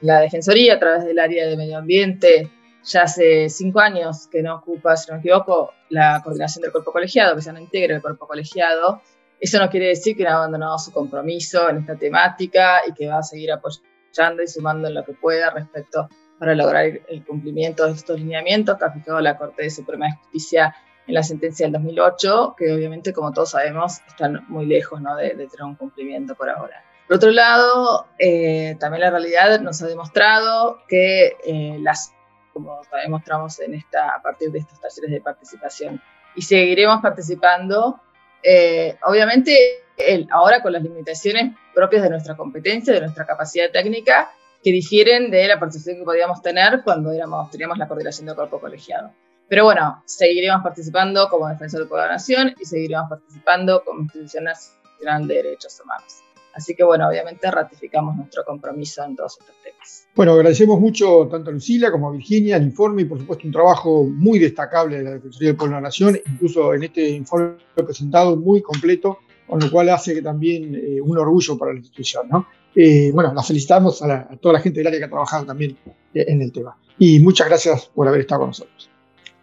la, 0.00 0.20
Defensoría 0.20 0.76
a 0.76 0.78
través 0.78 1.04
del 1.04 1.18
área 1.18 1.46
de 1.46 1.56
medio 1.58 1.76
ambiente 1.76 2.50
ya 2.82 3.02
hace 3.02 3.50
cinco 3.50 3.80
años 3.80 4.26
que 4.28 4.42
no 4.42 4.56
ocupa, 4.56 4.96
si 4.96 5.10
no 5.10 5.16
me 5.16 5.20
equivoco, 5.20 5.74
la 5.90 6.22
coordinación 6.24 6.62
del 6.62 6.72
cuerpo 6.72 6.92
colegiado, 6.92 7.36
que 7.36 7.42
ya 7.42 7.52
no 7.52 7.60
integra 7.60 7.94
el 7.94 8.00
cuerpo 8.00 8.26
colegiado. 8.26 9.02
Eso 9.40 9.58
no 9.58 9.70
quiere 9.70 9.86
decir 9.88 10.16
que 10.16 10.24
no 10.24 10.30
ha 10.30 10.34
abandonado 10.34 10.78
su 10.78 10.92
compromiso 10.92 11.68
en 11.70 11.78
esta 11.78 11.96
temática 11.96 12.82
y 12.86 12.92
que 12.92 13.08
va 13.08 13.18
a 13.18 13.22
seguir 13.22 13.50
apoyando 13.52 14.42
y 14.42 14.46
sumando 14.46 14.88
en 14.88 14.94
lo 14.94 15.04
que 15.04 15.14
pueda 15.14 15.50
respecto 15.50 16.08
para 16.38 16.54
lograr 16.54 16.84
el 17.08 17.24
cumplimiento 17.24 17.86
de 17.86 17.92
estos 17.92 18.18
lineamientos 18.18 18.76
que 18.78 18.84
ha 18.84 18.90
fijado 18.90 19.20
la 19.20 19.36
Corte 19.36 19.62
de 19.62 19.70
Suprema 19.70 20.06
de 20.06 20.12
Justicia 20.16 20.74
en 21.06 21.14
la 21.14 21.22
sentencia 21.22 21.66
del 21.66 21.72
2008, 21.72 22.54
que 22.56 22.72
obviamente, 22.72 23.12
como 23.12 23.32
todos 23.32 23.50
sabemos, 23.50 24.00
están 24.06 24.44
muy 24.48 24.66
lejos 24.66 25.00
¿no? 25.00 25.16
de, 25.16 25.30
tener 25.30 25.62
un 25.64 25.74
cumplimiento 25.74 26.34
por 26.34 26.48
ahora. 26.48 26.84
Por 27.06 27.16
otro 27.16 27.30
lado, 27.30 28.06
eh, 28.18 28.76
también 28.78 29.00
la 29.00 29.10
realidad 29.10 29.60
nos 29.60 29.82
ha 29.82 29.86
demostrado 29.86 30.78
que 30.86 31.36
eh, 31.44 31.78
las 31.80 32.14
como 32.52 32.80
demostramos 33.02 33.60
en 33.60 33.74
esta, 33.74 34.14
a 34.14 34.22
partir 34.22 34.50
de 34.50 34.58
estos 34.58 34.80
talleres 34.80 35.10
de 35.10 35.20
participación. 35.20 36.00
Y 36.34 36.42
seguiremos 36.42 37.00
participando, 37.00 38.00
eh, 38.42 38.96
obviamente, 39.04 39.84
ahora 40.30 40.62
con 40.62 40.72
las 40.72 40.82
limitaciones 40.82 41.54
propias 41.74 42.02
de 42.02 42.10
nuestra 42.10 42.36
competencia, 42.36 42.92
de 42.92 43.00
nuestra 43.00 43.26
capacidad 43.26 43.70
técnica, 43.70 44.30
que 44.62 44.70
difieren 44.70 45.30
de 45.30 45.48
la 45.48 45.58
participación 45.58 45.98
que 45.98 46.04
podíamos 46.04 46.42
tener 46.42 46.82
cuando 46.82 47.12
éramos, 47.12 47.50
teníamos 47.50 47.78
la 47.78 47.88
coordinación 47.88 48.26
del 48.26 48.36
cuerpo 48.36 48.60
colegiado. 48.60 49.12
Pero 49.48 49.64
bueno, 49.64 50.02
seguiremos 50.06 50.62
participando 50.62 51.28
como 51.28 51.48
defensor 51.48 51.88
de 51.88 51.96
la 51.96 52.08
nación 52.08 52.54
y 52.60 52.64
seguiremos 52.64 53.08
participando 53.08 53.82
como 53.84 54.00
institución 54.02 54.44
nacional 54.44 55.26
de 55.26 55.34
derechos 55.34 55.80
humanos. 55.80 56.22
Así 56.54 56.74
que 56.74 56.84
bueno, 56.84 57.08
obviamente 57.08 57.50
ratificamos 57.50 58.16
nuestro 58.16 58.44
compromiso 58.44 59.04
en 59.04 59.16
todos 59.16 59.38
estos 59.38 59.54
temas. 59.62 60.08
Bueno, 60.14 60.32
agradecemos 60.32 60.80
mucho 60.80 61.28
tanto 61.30 61.50
a 61.50 61.52
Lucila 61.52 61.90
como 61.90 62.08
a 62.08 62.12
Virginia 62.12 62.56
el 62.56 62.64
informe 62.64 63.02
y 63.02 63.04
por 63.04 63.18
supuesto 63.18 63.46
un 63.46 63.52
trabajo 63.52 64.04
muy 64.04 64.38
destacable 64.38 64.98
de 64.98 65.04
la 65.04 65.10
Defensoría 65.12 65.48
del 65.50 65.56
Pueblo 65.56 65.76
de 65.76 65.82
la 65.82 65.88
Nación, 65.88 66.18
incluso 66.26 66.74
en 66.74 66.82
este 66.82 67.08
informe 67.10 67.56
presentado 67.74 68.36
muy 68.36 68.62
completo, 68.62 69.18
con 69.46 69.60
lo 69.60 69.70
cual 69.70 69.88
hace 69.90 70.14
que 70.14 70.22
también 70.22 70.74
eh, 70.74 71.00
un 71.00 71.16
orgullo 71.18 71.56
para 71.56 71.72
la 71.72 71.78
institución. 71.78 72.28
¿no? 72.28 72.46
Eh, 72.74 73.10
bueno, 73.12 73.32
la 73.34 73.42
felicitamos 73.42 74.02
a, 74.02 74.28
toda 74.40 74.54
la 74.54 74.60
gente 74.60 74.80
del 74.80 74.88
área 74.88 74.98
que 74.98 75.06
ha 75.06 75.10
trabajado 75.10 75.46
también 75.46 75.76
eh, 76.14 76.24
en 76.28 76.42
el 76.42 76.52
tema. 76.52 76.76
Y 76.98 77.20
muchas 77.20 77.48
gracias 77.48 77.86
por 77.86 78.06
haber 78.06 78.20
estado 78.20 78.40
con 78.40 78.50
nosotros. 78.50 78.90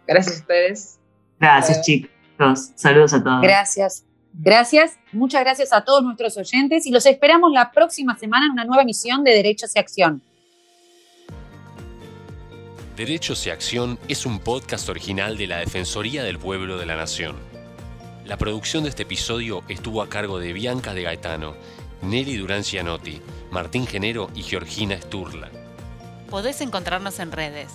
Gracias 0.06 0.36
a 0.36 0.40
ustedes. 0.40 0.98
Gracias, 1.40 1.82
chicos. 1.82 2.10
Saludos 2.76 3.12
a 3.14 3.22
todos. 3.22 3.42
Gracias. 3.42 4.07
Gracias, 4.40 5.00
muchas 5.10 5.40
gracias 5.40 5.72
a 5.72 5.82
todos 5.82 6.04
nuestros 6.04 6.36
oyentes 6.36 6.86
y 6.86 6.92
los 6.92 7.06
esperamos 7.06 7.50
la 7.50 7.72
próxima 7.72 8.16
semana 8.16 8.46
en 8.46 8.52
una 8.52 8.64
nueva 8.64 8.82
emisión 8.82 9.24
de 9.24 9.32
Derechos 9.32 9.74
y 9.74 9.80
Acción. 9.80 10.22
Derechos 12.96 13.44
y 13.48 13.50
Acción 13.50 13.98
es 14.06 14.26
un 14.26 14.38
podcast 14.38 14.88
original 14.88 15.36
de 15.36 15.48
la 15.48 15.58
Defensoría 15.58 16.22
del 16.22 16.38
Pueblo 16.38 16.78
de 16.78 16.86
la 16.86 16.94
Nación. 16.94 17.34
La 18.26 18.36
producción 18.36 18.84
de 18.84 18.90
este 18.90 19.02
episodio 19.02 19.64
estuvo 19.66 20.02
a 20.02 20.08
cargo 20.08 20.38
de 20.38 20.52
Bianca 20.52 20.94
de 20.94 21.02
Gaetano, 21.02 21.56
Nelly 22.02 22.36
Durán 22.36 22.62
Cianotti, 22.62 23.20
Martín 23.50 23.88
Genero 23.88 24.30
y 24.36 24.44
Georgina 24.44 25.00
Sturla. 25.00 25.50
Podés 26.30 26.60
encontrarnos 26.60 27.18
en 27.18 27.32
redes. 27.32 27.72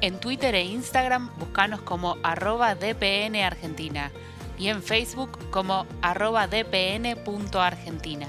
en 0.01 0.19
Twitter 0.21 0.55
e 0.55 0.65
Instagram 0.65 1.31
buscanos 1.39 1.81
como 1.83 2.17
arroba 2.23 2.75
DPN 2.75 3.43
Argentina 3.43 4.11
y 4.59 4.69
en 4.69 4.83
Facebook 4.83 5.39
como 5.51 5.87
arroba 6.03 6.47
dpn.argentina. 6.47 8.29